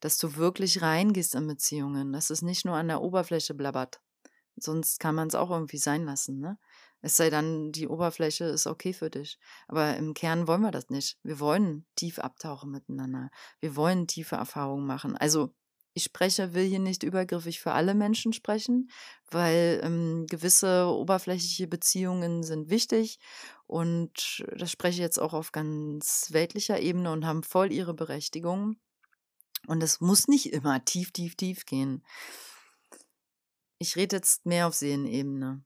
[0.01, 4.01] dass du wirklich reingehst in Beziehungen, dass es nicht nur an der Oberfläche blabbert.
[4.57, 6.59] Sonst kann man es auch irgendwie sein lassen, ne?
[7.03, 9.39] Es sei dann, die Oberfläche ist okay für dich.
[9.69, 11.19] Aber im Kern wollen wir das nicht.
[11.23, 13.31] Wir wollen tief abtauchen miteinander.
[13.61, 15.17] Wir wollen tiefe Erfahrungen machen.
[15.17, 15.55] Also
[15.93, 18.91] ich spreche, will hier nicht übergriffig für alle Menschen sprechen,
[19.31, 23.19] weil ähm, gewisse oberflächliche Beziehungen sind wichtig
[23.67, 28.77] und das spreche ich jetzt auch auf ganz weltlicher Ebene und haben voll ihre Berechtigung.
[29.67, 32.05] Und es muss nicht immer tief, tief, tief gehen.
[33.79, 35.65] Ich rede jetzt mehr auf Seelenebene.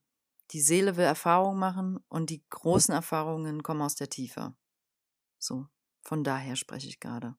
[0.55, 4.55] Die Seele will Erfahrungen machen und die großen Erfahrungen kommen aus der Tiefe.
[5.37, 5.67] So,
[6.03, 7.35] von daher spreche ich gerade.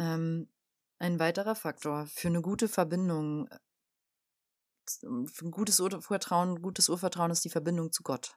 [0.00, 0.52] Ähm,
[0.98, 3.58] ein weiterer Faktor für eine gute Verbindung, äh,
[4.86, 8.36] für ein gutes Urvertrauen, gutes Urvertrauen ist die Verbindung zu Gott.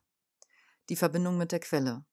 [0.90, 2.06] Die Verbindung mit der Quelle.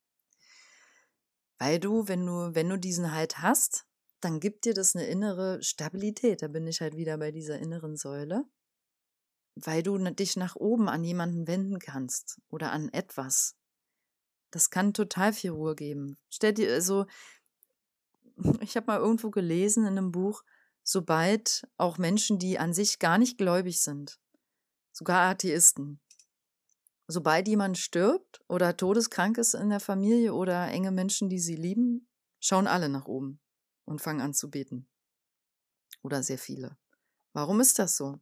[1.58, 3.86] Weil du, wenn du, wenn du diesen Halt hast,
[4.20, 6.40] dann gibt dir das eine innere Stabilität.
[6.40, 8.46] Da bin ich halt wieder bei dieser inneren Säule
[9.56, 13.56] weil du dich nach oben an jemanden wenden kannst oder an etwas.
[14.50, 16.18] Das kann total viel Ruhe geben.
[16.28, 17.06] Stell dir also,
[18.60, 20.44] ich habe mal irgendwo gelesen in einem Buch,
[20.82, 24.20] sobald auch Menschen, die an sich gar nicht gläubig sind,
[24.92, 26.00] sogar Atheisten,
[27.08, 32.08] sobald jemand stirbt oder todeskrank ist in der Familie oder enge Menschen, die sie lieben,
[32.40, 33.40] schauen alle nach oben
[33.84, 34.86] und fangen an zu beten.
[36.02, 36.76] Oder sehr viele.
[37.32, 38.20] Warum ist das so?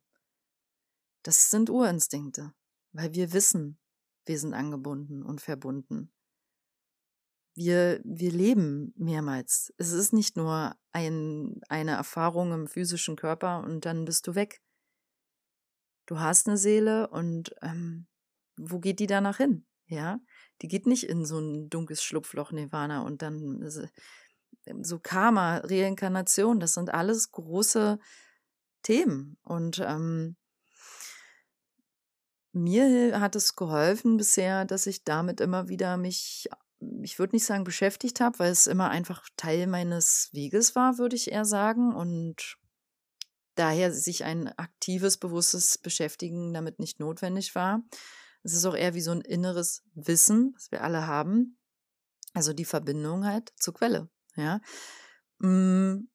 [1.25, 2.53] Das sind Urinstinkte,
[2.93, 3.79] weil wir wissen,
[4.27, 6.13] wir sind angebunden und verbunden.
[7.57, 9.73] Wir, wir leben mehrmals.
[9.79, 14.61] Es ist nicht nur ein, eine Erfahrung im physischen Körper und dann bist du weg.
[16.07, 18.07] Du hast eine Seele und ähm,
[18.57, 19.67] wo geht die danach hin?
[19.87, 20.21] Ja,
[20.61, 23.63] die geht nicht in so ein dunkles Schlupfloch Nirvana und dann
[24.67, 27.99] ähm, so Karma, Reinkarnation, das sind alles große
[28.83, 29.39] Themen.
[29.43, 30.37] Und ähm,
[32.55, 36.49] mir hat es geholfen bisher, dass ich damit immer wieder mich,
[37.03, 41.17] ich würde nicht sagen beschäftigt habe, weil es immer einfach Teil meines Weges war, würde
[41.17, 41.95] ich eher sagen.
[41.95, 42.57] Und
[43.57, 47.83] daher sich ein aktives, bewusstes Beschäftigen damit nicht notwendig war.
[48.45, 51.59] Es ist auch eher wie so ein inneres Wissen, was wir alle haben.
[52.35, 54.11] Also die Verbindung halt zur Quelle.
[54.37, 54.61] Ja.
[55.39, 56.09] Mm,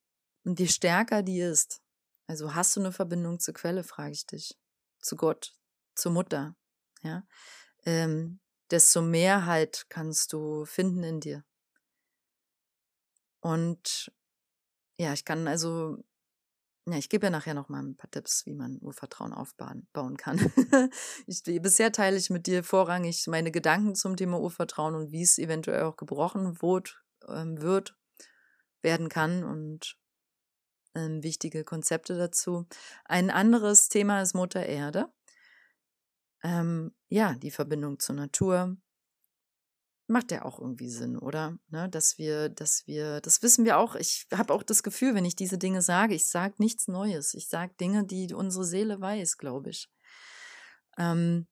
[0.44, 1.82] und je stärker die ist,
[2.28, 4.58] also hast du eine Verbindung zur Quelle, frage ich dich.
[5.02, 5.54] Zu Gott,
[6.00, 6.56] zur Mutter.
[7.02, 7.24] Ja.
[7.86, 8.40] Ähm,
[8.72, 11.44] desto mehr halt kannst du finden in dir.
[13.42, 14.12] Und
[14.98, 16.04] ja, ich kann also
[16.92, 20.18] ja, ich gebe ja nachher noch mal ein paar Tipps, wie man Urvertrauen aufbauen bauen
[20.18, 20.40] kann.
[21.28, 25.38] ich, bisher teile ich mit dir vorrangig meine Gedanken zum Thema Urvertrauen und wie es
[25.38, 27.96] eventuell auch gebrochen wird, ähm, wird
[28.82, 29.98] werden kann und
[30.96, 32.66] ähm, wichtige Konzepte dazu.
[33.06, 35.12] Ein anderes Thema ist Mutter Erde.
[36.44, 38.78] Ähm, ja, die Verbindung zur Natur,
[40.10, 41.58] macht ja auch irgendwie Sinn, oder?
[41.70, 43.96] Ne, dass wir, dass wir, das wissen wir auch.
[43.96, 47.36] Ich habe auch das Gefühl, wenn ich diese Dinge sage, ich sage nichts Neues.
[47.36, 49.88] Ich sage Dinge, die unsere Seele weiß, glaube ich.
[50.98, 51.48] Ähm,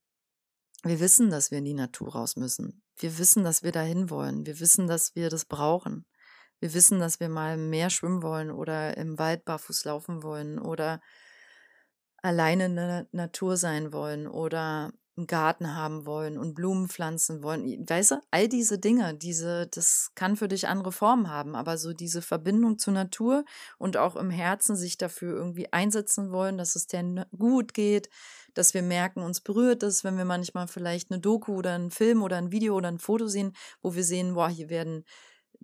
[0.83, 2.81] wir wissen, dass wir in die Natur raus müssen.
[2.97, 4.45] Wir wissen, dass wir dahin wollen.
[4.45, 6.05] Wir wissen, dass wir das brauchen.
[6.59, 10.57] Wir wissen, dass wir mal im Meer schwimmen wollen oder im Wald barfuß laufen wollen
[10.57, 10.99] oder
[12.21, 17.89] alleine in der Natur sein wollen oder einen Garten haben wollen und Blumen pflanzen wollen.
[17.89, 21.93] Weißt du, all diese Dinge, diese, das kann für dich andere Formen haben, aber so
[21.93, 23.43] diese Verbindung zur Natur
[23.79, 28.09] und auch im Herzen sich dafür irgendwie einsetzen wollen, dass es dir gut geht,
[28.53, 32.21] dass wir merken, uns berührt es, wenn wir manchmal vielleicht eine Doku oder einen Film
[32.21, 35.03] oder ein Video oder ein Foto sehen, wo wir sehen, boah, hier werden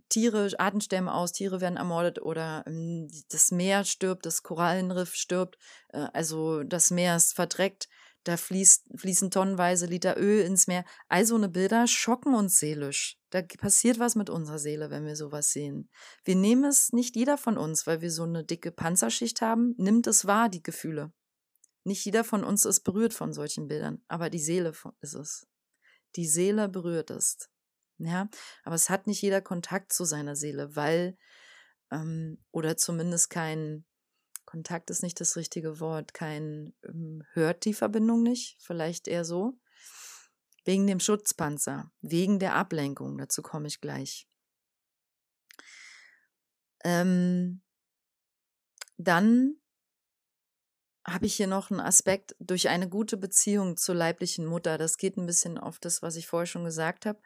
[0.09, 5.57] Tiere, Artenstämme aus, Tiere werden ermordet oder ähm, das Meer stirbt, das Korallenriff stirbt,
[5.89, 7.87] äh, also das Meer ist verdreckt
[8.23, 10.85] da fließt, fließen tonnenweise Liter Öl ins Meer.
[11.09, 13.17] All so eine Bilder schocken uns seelisch.
[13.29, 15.89] Da passiert was mit unserer Seele, wenn wir sowas sehen.
[16.23, 20.07] Wir nehmen es nicht jeder von uns, weil wir so eine dicke Panzerschicht haben, nimmt
[20.07, 21.11] es wahr, die Gefühle.
[21.83, 25.47] Nicht jeder von uns ist berührt von solchen Bildern, aber die Seele ist es.
[26.15, 27.49] Die Seele berührt es.
[27.97, 28.27] Ja,
[28.63, 31.17] aber es hat nicht jeder Kontakt zu seiner Seele, weil,
[31.91, 33.85] ähm, oder zumindest kein,
[34.45, 39.57] Kontakt ist nicht das richtige Wort, kein ähm, hört die Verbindung nicht, vielleicht eher so.
[40.65, 44.27] Wegen dem Schutzpanzer, wegen der Ablenkung, dazu komme ich gleich.
[46.83, 47.61] Ähm,
[48.97, 49.57] dann
[51.05, 54.77] habe ich hier noch einen Aspekt durch eine gute Beziehung zur leiblichen Mutter.
[54.77, 57.19] Das geht ein bisschen auf das, was ich vorher schon gesagt habe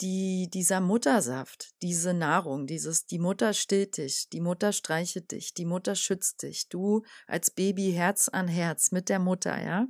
[0.00, 5.64] die, dieser Muttersaft, diese Nahrung, dieses, die Mutter stillt dich, die Mutter streichelt dich, die
[5.64, 9.86] Mutter schützt dich, du als Baby Herz an Herz mit der Mutter, ja,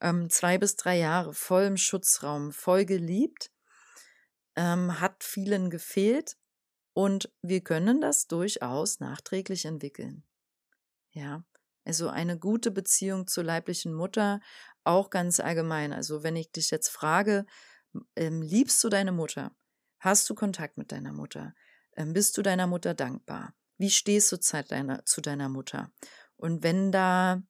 [0.00, 3.50] ähm, zwei bis drei Jahre voll im Schutzraum, voll geliebt,
[4.56, 6.36] ähm, hat vielen gefehlt
[6.92, 10.24] und wir können das durchaus nachträglich entwickeln.
[11.12, 11.44] Ja,
[11.84, 14.40] also eine gute Beziehung zur leiblichen Mutter,
[14.84, 15.92] auch ganz allgemein.
[15.92, 17.46] Also wenn ich dich jetzt frage,
[18.16, 19.54] ähm, liebst du deine Mutter?
[19.98, 21.54] Hast du Kontakt mit deiner Mutter?
[21.96, 23.54] Ähm, bist du deiner Mutter dankbar?
[23.78, 25.90] Wie stehst du zu deiner, zu deiner Mutter?
[26.36, 27.42] Und wenn da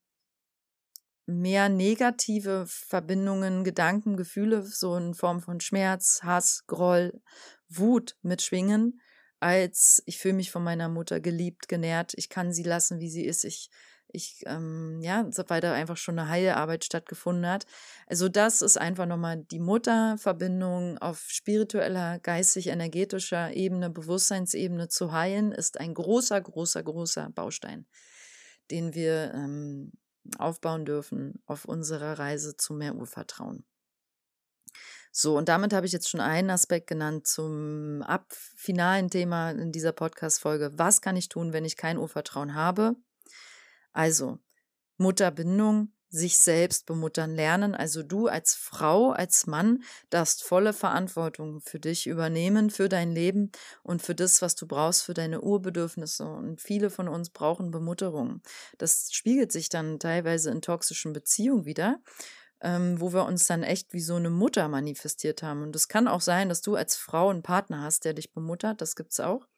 [1.26, 7.20] mehr negative Verbindungen, Gedanken, Gefühle, so in Form von Schmerz, Hass, Groll,
[7.68, 9.00] Wut mitschwingen,
[9.40, 13.24] als ich fühle mich von meiner Mutter geliebt, genährt, ich kann sie lassen, wie sie
[13.24, 13.70] ist, ich
[14.12, 17.66] ich, ähm, ja, weil da einfach schon eine Heilarbeit stattgefunden hat.
[18.06, 25.80] Also das ist einfach nochmal die Mutterverbindung auf spiritueller, geistig-energetischer Ebene, Bewusstseinsebene zu heilen, ist
[25.80, 27.86] ein großer, großer, großer Baustein,
[28.70, 29.92] den wir ähm,
[30.38, 33.64] aufbauen dürfen auf unserer Reise zu mehr Urvertrauen.
[35.14, 39.92] So, und damit habe ich jetzt schon einen Aspekt genannt zum abfinalen Thema in dieser
[39.92, 40.72] Podcast-Folge.
[40.76, 42.96] Was kann ich tun, wenn ich kein Urvertrauen habe?
[43.92, 44.38] Also
[44.98, 47.74] Mutterbindung, sich selbst bemuttern lernen.
[47.74, 53.50] Also du als Frau, als Mann darfst volle Verantwortung für dich übernehmen, für dein Leben
[53.82, 56.24] und für das, was du brauchst, für deine Urbedürfnisse.
[56.24, 58.42] Und viele von uns brauchen Bemutterung.
[58.76, 61.98] Das spiegelt sich dann teilweise in toxischen Beziehungen wieder.
[62.64, 65.64] Ähm, wo wir uns dann echt wie so eine Mutter manifestiert haben.
[65.64, 68.80] Und es kann auch sein, dass du als Frau einen Partner hast, der dich bemuttert,
[68.80, 69.48] das gibt es auch.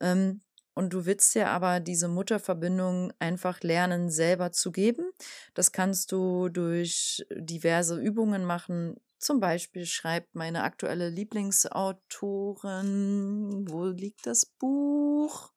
[0.00, 0.42] Ähm,
[0.76, 5.10] und du willst ja aber diese Mutterverbindung einfach lernen, selber zu geben.
[5.54, 9.00] Das kannst du durch diverse Übungen machen.
[9.18, 15.50] Zum Beispiel schreibt meine aktuelle Lieblingsautorin, wo liegt das Buch?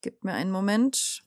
[0.00, 1.22] Gib mir einen Moment.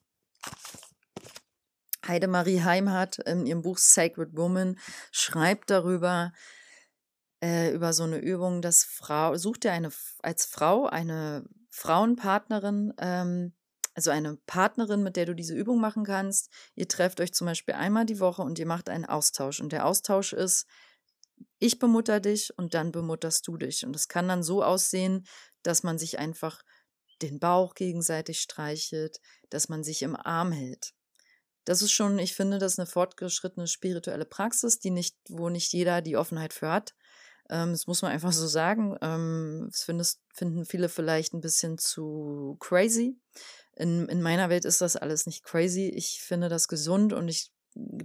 [2.07, 4.79] Heidemarie Heimhardt in ihrem Buch Sacred Woman
[5.11, 6.33] schreibt darüber,
[7.43, 9.91] äh, über so eine Übung, dass Frau, sucht dir eine,
[10.23, 13.53] als Frau eine Frauenpartnerin, ähm,
[13.95, 16.51] also eine Partnerin, mit der du diese Übung machen kannst.
[16.75, 19.59] Ihr trefft euch zum Beispiel einmal die Woche und ihr macht einen Austausch.
[19.59, 20.67] Und der Austausch ist,
[21.57, 23.85] ich bemutter dich und dann bemutterst du dich.
[23.85, 25.25] Und es kann dann so aussehen,
[25.63, 26.61] dass man sich einfach
[27.23, 30.93] den Bauch gegenseitig streichelt, dass man sich im Arm hält.
[31.65, 35.73] Das ist schon, ich finde, das ist eine fortgeschrittene spirituelle Praxis, die nicht, wo nicht
[35.73, 36.93] jeder die Offenheit für hat.
[37.49, 38.97] Ähm, das muss man einfach so sagen.
[39.01, 43.17] Ähm, das findest, finden viele vielleicht ein bisschen zu crazy.
[43.75, 45.89] In, in meiner Welt ist das alles nicht crazy.
[45.89, 47.51] Ich finde das gesund und ich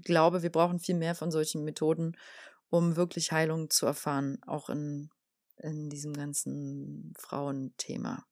[0.03, 2.17] glaube, wir brauchen viel mehr von solchen Methoden,
[2.71, 5.11] um wirklich Heilung zu erfahren, auch in,
[5.59, 8.25] in diesem ganzen Frauenthema.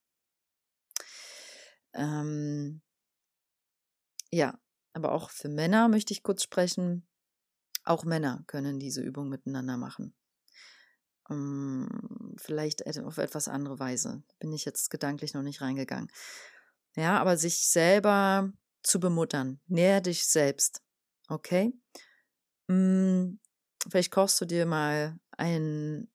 [1.92, 2.83] Ähm,
[4.31, 4.59] ja,
[4.92, 7.07] aber auch für Männer möchte ich kurz sprechen.
[7.85, 10.14] Auch Männer können diese Übung miteinander machen.
[11.31, 11.89] Ähm,
[12.37, 14.23] vielleicht auf etwas andere Weise.
[14.39, 16.11] Bin ich jetzt gedanklich noch nicht reingegangen.
[16.97, 19.61] Ja, aber sich selber zu bemuttern.
[19.67, 20.83] Näher dich selbst.
[21.29, 21.73] Okay?
[22.69, 23.41] Hm,
[23.89, 26.11] vielleicht kochst du dir mal ein,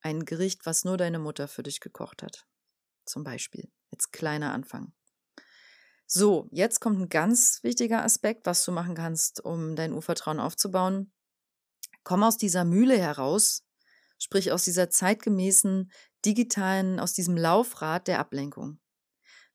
[0.00, 2.46] ein Gericht, was nur deine Mutter für dich gekocht hat.
[3.04, 3.70] Zum Beispiel.
[3.92, 4.92] Als kleiner Anfang.
[6.06, 11.12] So, jetzt kommt ein ganz wichtiger Aspekt, was du machen kannst, um dein Urvertrauen aufzubauen.
[12.04, 13.65] Komm aus dieser Mühle heraus,
[14.18, 15.90] sprich aus dieser zeitgemäßen
[16.24, 18.78] digitalen, aus diesem Laufrad der Ablenkung.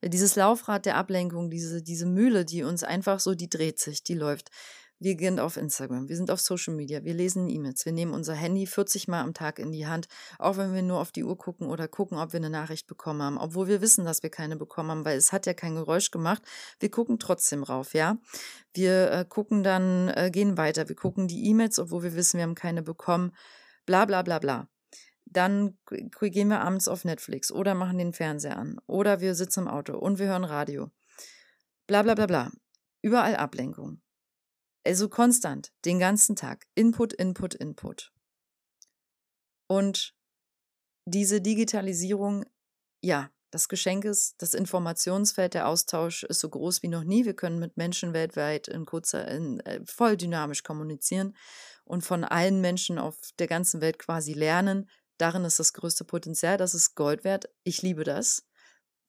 [0.03, 4.15] Dieses Laufrad der Ablenkung, diese, diese Mühle, die uns einfach so, die dreht sich, die
[4.15, 4.49] läuft.
[4.97, 8.35] Wir gehen auf Instagram, wir sind auf Social Media, wir lesen E-Mails, wir nehmen unser
[8.35, 11.39] Handy 40 Mal am Tag in die Hand, auch wenn wir nur auf die Uhr
[11.39, 14.57] gucken oder gucken, ob wir eine Nachricht bekommen haben, obwohl wir wissen, dass wir keine
[14.57, 16.43] bekommen haben, weil es hat ja kein Geräusch gemacht.
[16.79, 18.17] Wir gucken trotzdem rauf, ja.
[18.75, 22.43] Wir äh, gucken dann, äh, gehen weiter, wir gucken die E-Mails, obwohl wir wissen, wir
[22.43, 23.33] haben keine bekommen
[23.85, 24.69] bla bla bla bla.
[25.25, 29.67] Dann gehen wir abends auf Netflix oder machen den Fernseher an oder wir sitzen im
[29.67, 30.91] Auto und wir hören Radio.
[31.87, 32.51] Bla bla bla bla.
[33.01, 34.01] Überall Ablenkung.
[34.85, 36.65] Also konstant, den ganzen Tag.
[36.75, 38.11] Input, Input, Input.
[39.67, 40.15] Und
[41.05, 42.45] diese Digitalisierung,
[43.01, 47.25] ja, das Geschenk ist, das Informationsfeld, der Austausch ist so groß wie noch nie.
[47.25, 51.35] Wir können mit Menschen weltweit in kurzer, in, äh, voll dynamisch kommunizieren
[51.83, 54.89] und von allen Menschen auf der ganzen Welt quasi lernen.
[55.17, 57.49] Darin ist das größte Potenzial, das ist Gold wert.
[57.63, 58.43] Ich liebe das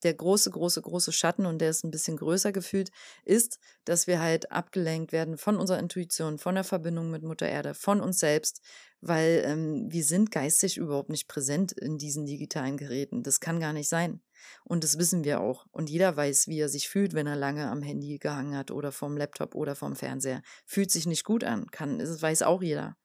[0.03, 2.91] der große, große, große Schatten und der ist ein bisschen größer gefühlt,
[3.23, 7.73] ist, dass wir halt abgelenkt werden von unserer Intuition, von der Verbindung mit Mutter Erde,
[7.73, 8.61] von uns selbst,
[9.01, 13.23] weil ähm, wir sind geistig überhaupt nicht präsent in diesen digitalen Geräten.
[13.23, 14.21] Das kann gar nicht sein.
[14.63, 15.65] Und das wissen wir auch.
[15.71, 18.91] Und jeder weiß, wie er sich fühlt, wenn er lange am Handy gehangen hat oder
[18.91, 20.41] vom Laptop oder vom Fernseher.
[20.65, 21.69] Fühlt sich nicht gut an.
[21.71, 22.95] Kann, das weiß auch jeder.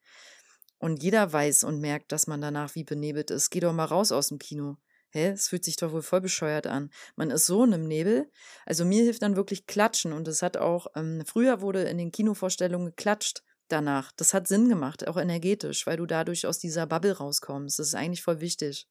[0.78, 3.50] Und jeder weiß und merkt, dass man danach wie benebelt ist.
[3.50, 4.76] Geh doch mal raus aus dem Kino.
[5.10, 6.90] Hä, es fühlt sich doch wohl voll bescheuert an.
[7.16, 8.30] Man ist so in einem Nebel.
[8.66, 10.12] Also mir hilft dann wirklich Klatschen.
[10.12, 14.12] Und es hat auch, ähm, früher wurde in den Kinovorstellungen geklatscht danach.
[14.12, 17.78] Das hat Sinn gemacht, auch energetisch, weil du dadurch aus dieser Bubble rauskommst.
[17.78, 18.86] Das ist eigentlich voll wichtig.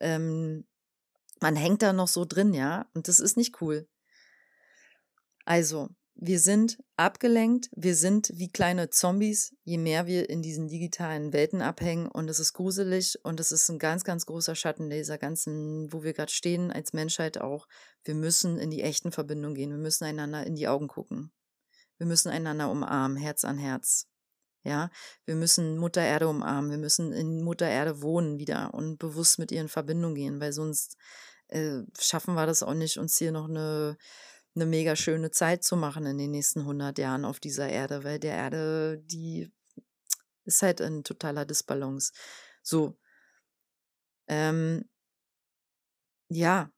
[0.00, 0.66] Ähm,
[1.40, 3.88] man hängt da noch so drin, ja, und das ist nicht cool.
[5.44, 11.34] Also, wir sind abgelenkt, wir sind wie kleine Zombies, je mehr wir in diesen digitalen
[11.34, 15.18] Welten abhängen und es ist gruselig und es ist ein ganz, ganz großer Schatten dieser
[15.18, 17.66] ganzen, wo wir gerade stehen als Menschheit auch.
[18.02, 21.32] Wir müssen in die echten Verbindungen gehen, wir müssen einander in die Augen gucken.
[21.98, 24.06] Wir müssen einander umarmen, Herz an Herz.
[24.66, 24.90] Ja,
[25.24, 29.52] wir müssen Mutter Erde umarmen, wir müssen in Mutter Erde wohnen wieder und bewusst mit
[29.52, 30.96] ihr in Verbindung gehen, weil sonst
[31.48, 33.96] äh, schaffen wir das auch nicht, uns hier noch eine
[34.56, 38.18] eine mega schöne Zeit zu machen in den nächsten 100 Jahren auf dieser Erde, weil
[38.18, 39.52] der Erde, die
[40.44, 42.12] ist halt in totaler Disbalance.
[42.62, 42.98] So.
[44.28, 44.88] Ähm,
[46.28, 46.70] ja,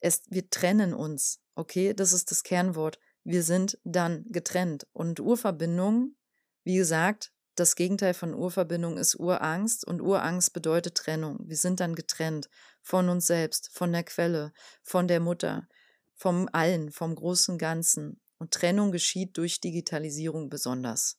[0.00, 1.94] es, wir trennen uns, okay?
[1.94, 2.98] Das ist das Kernwort.
[3.22, 4.86] wir sind dann getrennt.
[4.92, 6.16] Und Urverbindung,
[6.64, 11.38] wie gesagt, das Gegenteil von Urverbindung ist Urangst und Urangst bedeutet Trennung.
[11.48, 12.48] Wir sind dann getrennt
[12.82, 14.52] von uns selbst, von der Quelle,
[14.82, 15.66] von der Mutter,
[16.14, 18.20] vom Allen, vom großen Ganzen.
[18.38, 21.18] Und Trennung geschieht durch Digitalisierung besonders.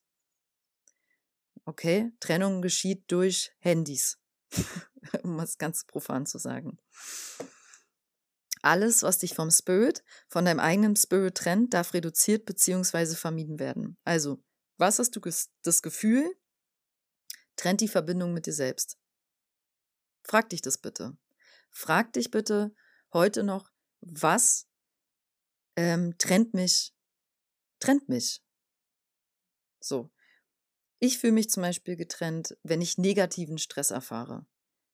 [1.66, 4.20] Okay, Trennung geschieht durch Handys,
[5.24, 6.78] um es ganz profan zu sagen.
[8.62, 13.16] Alles, was dich vom Spirit, von deinem eigenen Spirit trennt, darf reduziert bzw.
[13.16, 13.98] vermieden werden.
[14.04, 14.44] Also,
[14.78, 15.22] was hast du
[15.64, 16.30] das Gefühl,
[17.56, 18.98] trennt die Verbindung mit dir selbst?
[20.24, 21.18] Frag dich das bitte.
[21.70, 22.74] Frag dich bitte
[23.14, 23.72] heute noch,
[24.02, 24.68] was
[25.76, 26.94] ähm, trennt mich,
[27.80, 28.44] trennt mich.
[29.80, 30.12] So.
[31.00, 34.48] Ich fühle mich zum Beispiel getrennt, wenn ich negativen Stress erfahre.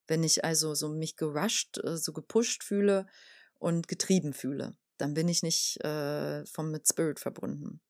[0.05, 3.07] Wenn ich also so mich gerusht, äh, so gepusht fühle
[3.55, 7.81] und getrieben fühle, dann bin ich nicht äh, vom mit Spirit verbunden.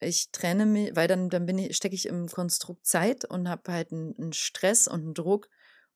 [0.00, 3.72] Ich trenne mich, weil dann, dann bin ich, stecke ich im Konstrukt Zeit und habe
[3.72, 5.48] halt einen, einen, Stress und einen Druck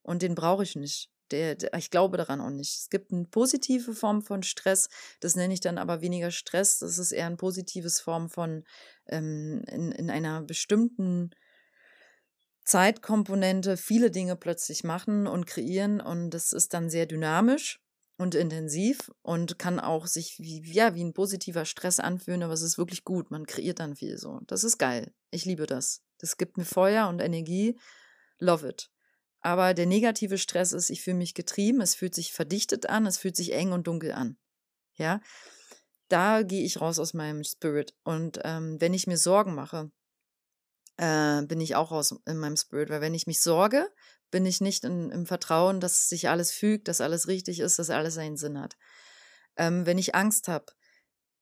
[0.03, 1.11] und den brauche ich nicht.
[1.31, 2.77] Der, der, ich glaube daran auch nicht.
[2.77, 4.89] Es gibt eine positive Form von Stress,
[5.21, 8.65] das nenne ich dann aber weniger Stress, das ist eher eine positive Form von
[9.07, 11.31] ähm, in, in einer bestimmten
[12.65, 17.81] Zeitkomponente viele Dinge plötzlich machen und kreieren und das ist dann sehr dynamisch
[18.23, 22.63] und intensiv und kann auch sich wie, ja, wie ein positiver Stress anfühlen, aber es
[22.63, 23.31] ist wirklich gut.
[23.31, 24.41] Man kreiert dann viel so.
[24.47, 25.13] Das ist geil.
[25.31, 26.03] Ich liebe das.
[26.19, 27.79] Das gibt mir Feuer und Energie.
[28.39, 28.91] Love it.
[29.41, 33.19] Aber der negative Stress ist, ich fühle mich getrieben, es fühlt sich verdichtet an, es
[33.19, 34.39] fühlt sich eng und dunkel an.
[34.95, 35.21] Ja,
[36.09, 37.95] da gehe ich raus aus meinem Spirit.
[38.05, 39.91] Und ähm, wenn ich mir Sorgen mache,
[40.97, 42.91] äh, bin ich auch raus in meinem Spirit.
[42.91, 43.89] Weil wenn ich mich sorge,
[44.31, 47.91] bin ich nicht in, im Vertrauen, dass sich alles fügt, dass alles richtig ist, dass
[47.91, 48.77] alles seinen Sinn hat.
[49.57, 50.67] Ähm, wenn ich Angst habe,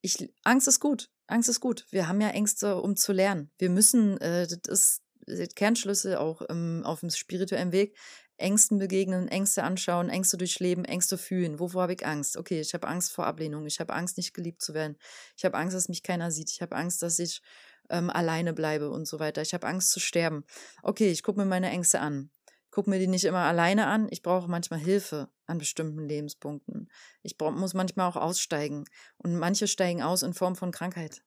[0.02, 1.10] ich, Angst ist gut.
[1.26, 1.86] Angst ist gut.
[1.90, 3.50] Wir haben ja Ängste, um zu lernen.
[3.58, 7.96] Wir müssen, äh, das ist Kernschlüssel auch im, auf dem spirituellen Weg,
[8.36, 11.60] Ängsten begegnen, Ängste anschauen, Ängste durchleben, Ängste fühlen.
[11.60, 12.36] Wovor habe ich Angst?
[12.36, 13.66] Okay, ich habe Angst vor Ablehnung.
[13.66, 14.96] Ich habe Angst, nicht geliebt zu werden.
[15.36, 16.50] Ich habe Angst, dass mich keiner sieht.
[16.50, 17.42] Ich habe Angst, dass ich
[17.90, 19.42] ähm, alleine bleibe und so weiter.
[19.42, 20.44] Ich habe Angst zu sterben.
[20.82, 22.30] Okay, ich gucke mir meine Ängste an
[22.70, 24.08] gucke mir die nicht immer alleine an.
[24.10, 26.88] Ich brauche manchmal Hilfe an bestimmten Lebenspunkten.
[27.22, 28.84] Ich muss manchmal auch aussteigen.
[29.18, 31.22] Und manche steigen aus in Form von Krankheit.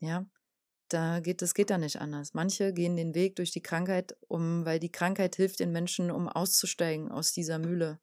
[0.00, 0.26] Ja,
[0.88, 2.34] da geht, das geht da nicht anders.
[2.34, 6.28] Manche gehen den Weg durch die Krankheit, um, weil die Krankheit hilft den Menschen, um
[6.28, 8.00] auszusteigen aus dieser Mühle.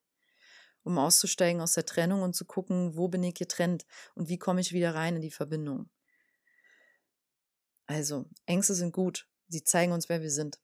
[0.84, 3.86] Um auszusteigen aus der Trennung und zu gucken, wo bin ich getrennt
[4.16, 5.89] und wie komme ich wieder rein in die Verbindung.
[7.90, 9.28] Also, Ängste sind gut.
[9.48, 10.62] Sie zeigen uns, wer wir sind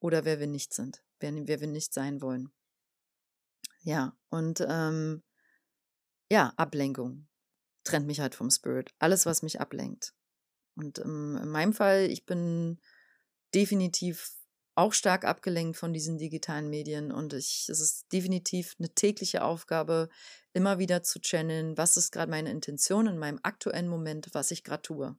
[0.00, 2.50] oder wer wir nicht sind, wer, wer wir nicht sein wollen.
[3.82, 5.22] Ja, und ähm,
[6.30, 7.28] ja, Ablenkung
[7.84, 8.94] trennt mich halt vom Spirit.
[8.98, 10.14] Alles, was mich ablenkt.
[10.76, 12.80] Und ähm, in meinem Fall, ich bin
[13.54, 14.34] definitiv
[14.76, 20.08] auch stark abgelenkt von diesen digitalen Medien und ich, es ist definitiv eine tägliche Aufgabe,
[20.52, 24.64] immer wieder zu channeln, was ist gerade meine Intention in meinem aktuellen Moment, was ich
[24.64, 25.16] gerade tue.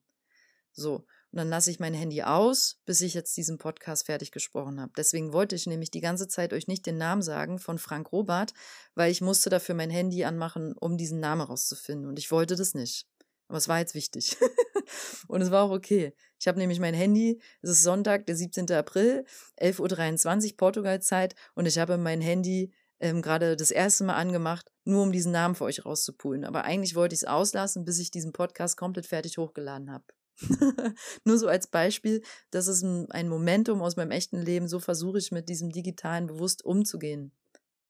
[0.72, 1.06] So.
[1.32, 4.94] Und dann lasse ich mein Handy aus, bis ich jetzt diesen Podcast fertig gesprochen habe.
[4.96, 8.54] Deswegen wollte ich nämlich die ganze Zeit euch nicht den Namen sagen von Frank Robert,
[8.96, 12.08] weil ich musste dafür mein Handy anmachen, um diesen Namen rauszufinden.
[12.08, 13.08] Und ich wollte das nicht.
[13.48, 14.38] Aber es war jetzt wichtig.
[15.28, 16.14] und es war auch okay.
[16.40, 18.72] Ich habe nämlich mein Handy, es ist Sonntag, der 17.
[18.72, 19.26] April,
[19.62, 25.04] 11.23 Uhr Portugalzeit und ich habe mein Handy ähm, gerade das erste Mal angemacht, nur
[25.04, 26.46] um diesen Namen für euch rauszupulen.
[26.46, 30.06] Aber eigentlich wollte ich es auslassen, bis ich diesen Podcast komplett fertig hochgeladen habe.
[31.24, 32.22] Nur so als Beispiel,
[32.52, 34.68] das ist ein, Momentum aus meinem echten Leben.
[34.68, 37.32] So versuche ich mit diesem Digitalen bewusst umzugehen.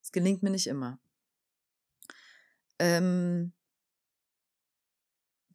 [0.02, 1.00] Es gelingt mir nicht immer.
[2.80, 3.54] Ähm,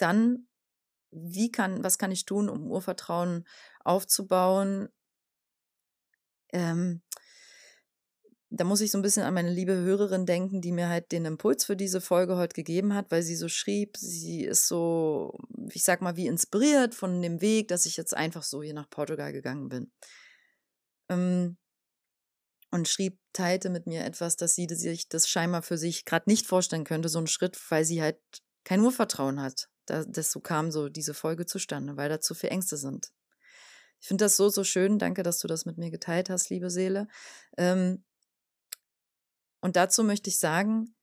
[0.02, 0.48] dann,
[1.10, 3.46] wie kann, was kann ich tun, um Urvertrauen
[3.84, 4.88] aufzubauen?
[6.52, 7.02] Ähm,
[8.54, 11.24] da muss ich so ein bisschen an meine liebe Hörerin denken, die mir halt den
[11.24, 15.38] Impuls für diese Folge heute gegeben hat, weil sie so schrieb, sie ist so,
[15.70, 18.90] ich sag mal, wie inspiriert von dem Weg, dass ich jetzt einfach so hier nach
[18.90, 19.90] Portugal gegangen bin.
[21.08, 21.56] Ähm,
[22.70, 26.46] und schrieb, teilte mit mir etwas, dass sie sich das scheinbar für sich gerade nicht
[26.46, 28.18] vorstellen könnte, so einen Schritt, weil sie halt
[28.64, 29.68] kein Urvertrauen hat.
[29.92, 33.12] Da, das so kam so diese Folge zustande, weil da zu viel Ängste sind.
[34.00, 34.98] Ich finde das so, so schön.
[34.98, 37.08] Danke, dass du das mit mir geteilt hast, liebe Seele.
[37.58, 38.02] Ähm,
[39.60, 40.96] und dazu möchte ich sagen,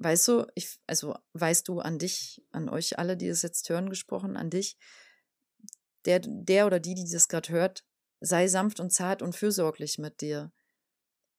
[0.00, 3.88] weißt du, ich, also weißt du an dich, an euch alle, die es jetzt hören,
[3.88, 4.76] gesprochen, an dich,
[6.04, 7.86] der, der oder die, die das gerade hört,
[8.20, 10.52] sei sanft und zart und fürsorglich mit dir.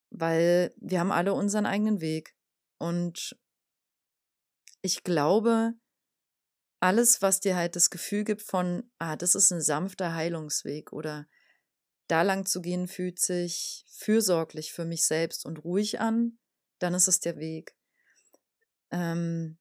[0.09, 2.35] Weil wir haben alle unseren eigenen Weg.
[2.79, 3.37] Und
[4.81, 5.75] ich glaube,
[6.79, 11.27] alles, was dir halt das Gefühl gibt von, ah, das ist ein sanfter Heilungsweg oder
[12.07, 16.39] da lang zu gehen fühlt sich fürsorglich für mich selbst und ruhig an,
[16.79, 17.75] dann ist es der Weg.
[18.91, 19.57] Ähm,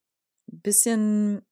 [0.46, 1.42] bisschen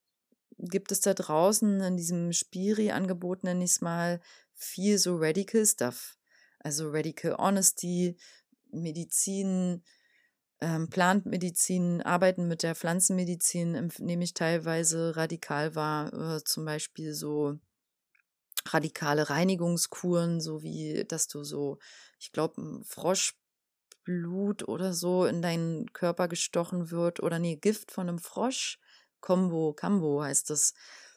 [0.58, 4.20] gibt es da draußen in diesem Spiri-Angebot, nenne ich es mal,
[4.54, 6.16] viel so Radical Stuff.
[6.60, 8.16] Also Radical Honesty,
[8.70, 9.84] Medizin,
[10.60, 17.58] ähm, Plantmedizin, Arbeiten mit der Pflanzenmedizin nehme ich teilweise radikal wahr, äh, zum Beispiel so
[18.66, 21.78] radikale Reinigungskuren, so wie, dass du so,
[22.18, 28.18] ich glaube, Froschblut oder so in deinen Körper gestochen wird oder nee, Gift von einem
[28.18, 28.78] Frosch,
[29.20, 30.74] Combo, Cambo heißt das,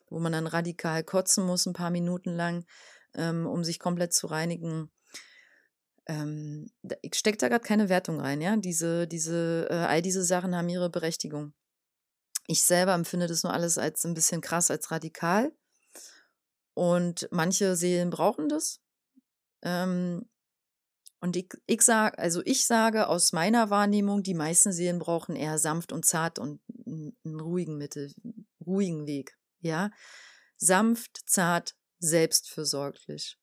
[0.10, 2.66] wo man dann radikal kotzen muss, ein paar Minuten lang,
[3.16, 4.92] ähm, um sich komplett zu reinigen
[6.10, 6.72] ähm,
[7.04, 8.58] ich stecke da gerade keine Wertung rein, ja.
[8.58, 11.54] Diese, diese, äh, all diese Sachen haben ihre Berechtigung.
[12.48, 15.54] Ich selber empfinde das nur alles als ein bisschen krass, als radikal.
[16.74, 18.82] Und manche Seelen brauchen das.
[19.62, 20.28] Ähm,
[21.22, 25.60] und ich, ich sage, also ich sage aus meiner Wahrnehmung, die meisten Seelen brauchen eher
[25.60, 28.12] sanft und zart und einen ruhigen Mittel,
[28.66, 29.38] ruhigen Weg.
[29.60, 29.92] Ja,
[30.58, 33.38] sanft, zart, selbstfürsorglich.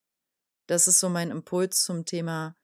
[0.67, 2.55] Das ist so mein Impuls zum Thema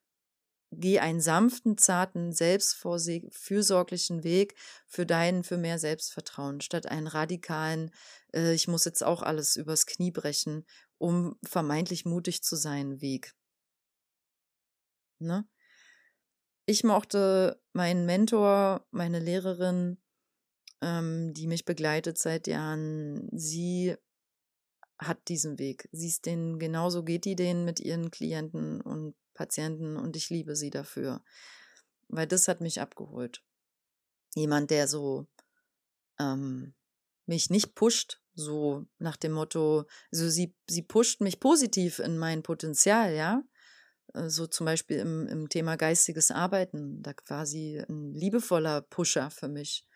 [0.80, 4.56] geh einen sanften, zarten, selbstfürsorglichen Weg
[4.88, 7.92] für deinen, für mehr Selbstvertrauen, statt einen radikalen,
[8.34, 10.66] äh, ich muss jetzt auch alles übers Knie brechen,
[10.98, 13.36] um vermeintlich mutig zu sein, Weg.
[15.20, 15.48] Ne?
[16.66, 19.98] Ich mochte meinen Mentor, meine Lehrerin,
[20.82, 23.96] ähm, die mich begleitet seit Jahren, sie
[24.98, 25.90] hat diesen Weg.
[25.92, 30.56] Sie ist den, genauso geht die den mit ihren Klienten und Patienten und ich liebe
[30.56, 31.24] sie dafür.
[32.08, 33.44] Weil das hat mich abgeholt.
[34.36, 35.28] Jemand, der so
[36.20, 36.74] ähm,
[37.26, 42.44] mich nicht pusht, so nach dem Motto, also sie, sie pusht mich positiv in mein
[42.44, 43.44] Potenzial, ja.
[44.14, 47.02] So zum Beispiel im, im Thema geistiges Arbeiten.
[47.02, 49.88] Da sie ein liebevoller Pusher für mich,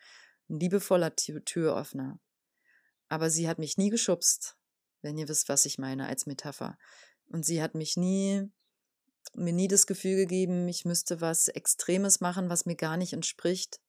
[0.48, 2.18] ein liebevoller Türöffner.
[3.08, 4.57] Aber sie hat mich nie geschubst,
[5.02, 6.78] wenn ihr wisst, was ich meine als Metapher.
[7.26, 8.50] Und sie hat mich nie
[9.34, 13.80] mir nie das Gefühl gegeben, ich müsste was Extremes machen, was mir gar nicht entspricht.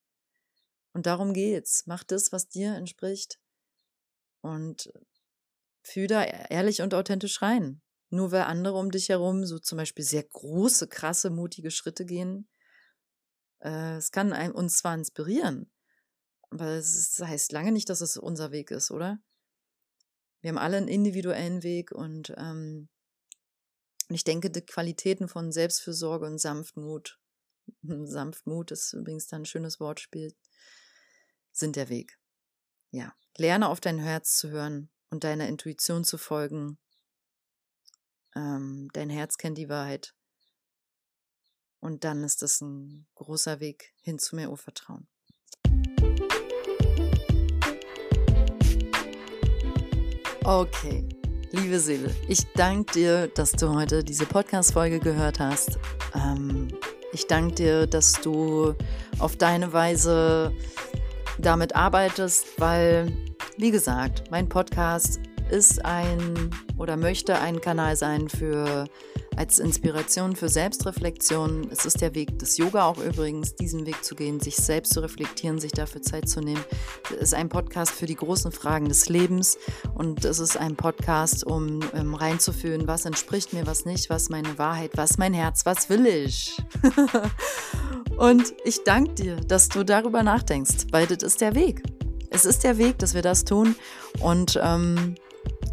[0.93, 1.85] Und darum geht's.
[1.85, 3.39] Mach das, was dir entspricht.
[4.41, 4.91] Und
[5.83, 7.81] fühl da e-, ehrlich und authentisch rein.
[8.09, 12.47] Nur weil andere um dich herum so zum Beispiel sehr große, krasse, mutige Schritte gehen,
[13.59, 15.71] äh, es kann uns zwar inspirieren,
[16.49, 19.19] aber es heißt lange nicht, dass es unser Weg ist, oder?
[20.41, 22.89] Wir haben alle einen individuellen Weg und ähm,
[24.09, 27.19] ich denke, die Qualitäten von Selbstfürsorge und Sanftmut,
[27.81, 30.35] Sanftmut ist übrigens dann ein schönes Wortspiel,
[31.51, 32.17] sind der Weg.
[32.91, 36.79] Ja, lerne auf dein Herz zu hören und deiner Intuition zu folgen.
[38.35, 40.15] Ähm, dein Herz kennt die Wahrheit.
[41.79, 45.07] Und dann ist es ein großer Weg hin zu mehr Urvertrauen.
[50.49, 51.07] Okay,
[51.51, 55.77] Liebe Seele, ich danke dir, dass du heute diese Podcast-Folge gehört hast.
[56.15, 56.69] Ähm,
[57.13, 58.73] ich danke dir, dass du
[59.19, 60.51] auf deine Weise
[61.37, 63.15] damit arbeitest, weil,
[63.57, 65.19] wie gesagt, mein Podcast
[65.49, 68.87] ist ein oder möchte ein Kanal sein für
[69.39, 71.69] als Inspiration für Selbstreflexion.
[71.71, 74.99] Es ist der Weg des Yoga auch übrigens, diesen Weg zu gehen, sich selbst zu
[74.99, 76.63] reflektieren, sich dafür Zeit zu nehmen.
[77.15, 79.57] Es ist ein Podcast für die großen Fragen des Lebens
[79.95, 84.57] und es ist ein Podcast, um ähm, reinzufühlen, was entspricht mir, was nicht, was meine
[84.57, 86.57] Wahrheit, was mein Herz, was will ich.
[88.17, 91.81] und ich danke dir, dass du darüber nachdenkst, weil das ist der Weg.
[92.29, 93.75] Es ist der Weg, dass wir das tun
[94.19, 95.15] und ähm,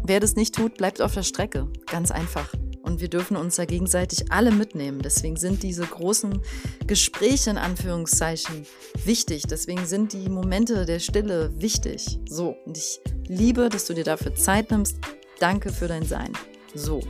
[0.07, 1.67] wer das nicht tut, bleibt auf der Strecke.
[1.85, 2.51] Ganz einfach
[2.87, 5.01] und wir dürfen uns da gegenseitig alle mitnehmen.
[5.03, 6.41] Deswegen sind diese großen
[6.87, 8.65] Gespräche in Anführungszeichen
[9.03, 9.43] wichtig.
[9.43, 12.17] Deswegen sind die Momente der Stille wichtig.
[12.27, 14.97] So, und ich liebe, dass du dir dafür Zeit nimmst.
[15.39, 16.31] Danke für dein Sein.
[16.73, 17.01] So.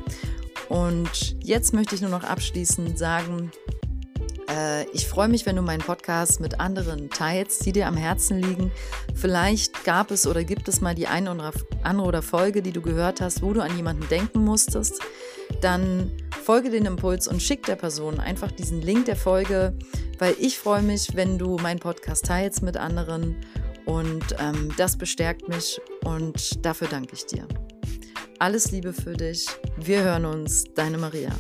[0.68, 3.52] Und jetzt möchte ich nur noch abschließend sagen,
[4.94, 8.72] ich freue mich, wenn du meinen Podcast mit anderen teilst, die dir am Herzen liegen.
[9.14, 11.52] Vielleicht gab es oder gibt es mal die eine oder
[11.84, 15.02] andere oder Folge, die du gehört hast, wo du an jemanden denken musstest.
[15.62, 16.12] Dann
[16.44, 19.78] folge den Impuls und schick der Person einfach diesen Link der Folge,
[20.20, 23.36] weil ich freue mich, wenn du meinen Podcast teilst mit anderen
[23.86, 27.48] und ähm, das bestärkt mich und dafür danke ich dir.
[28.40, 29.48] Alles Liebe für dich.
[29.78, 31.32] Wir hören uns, deine Maria.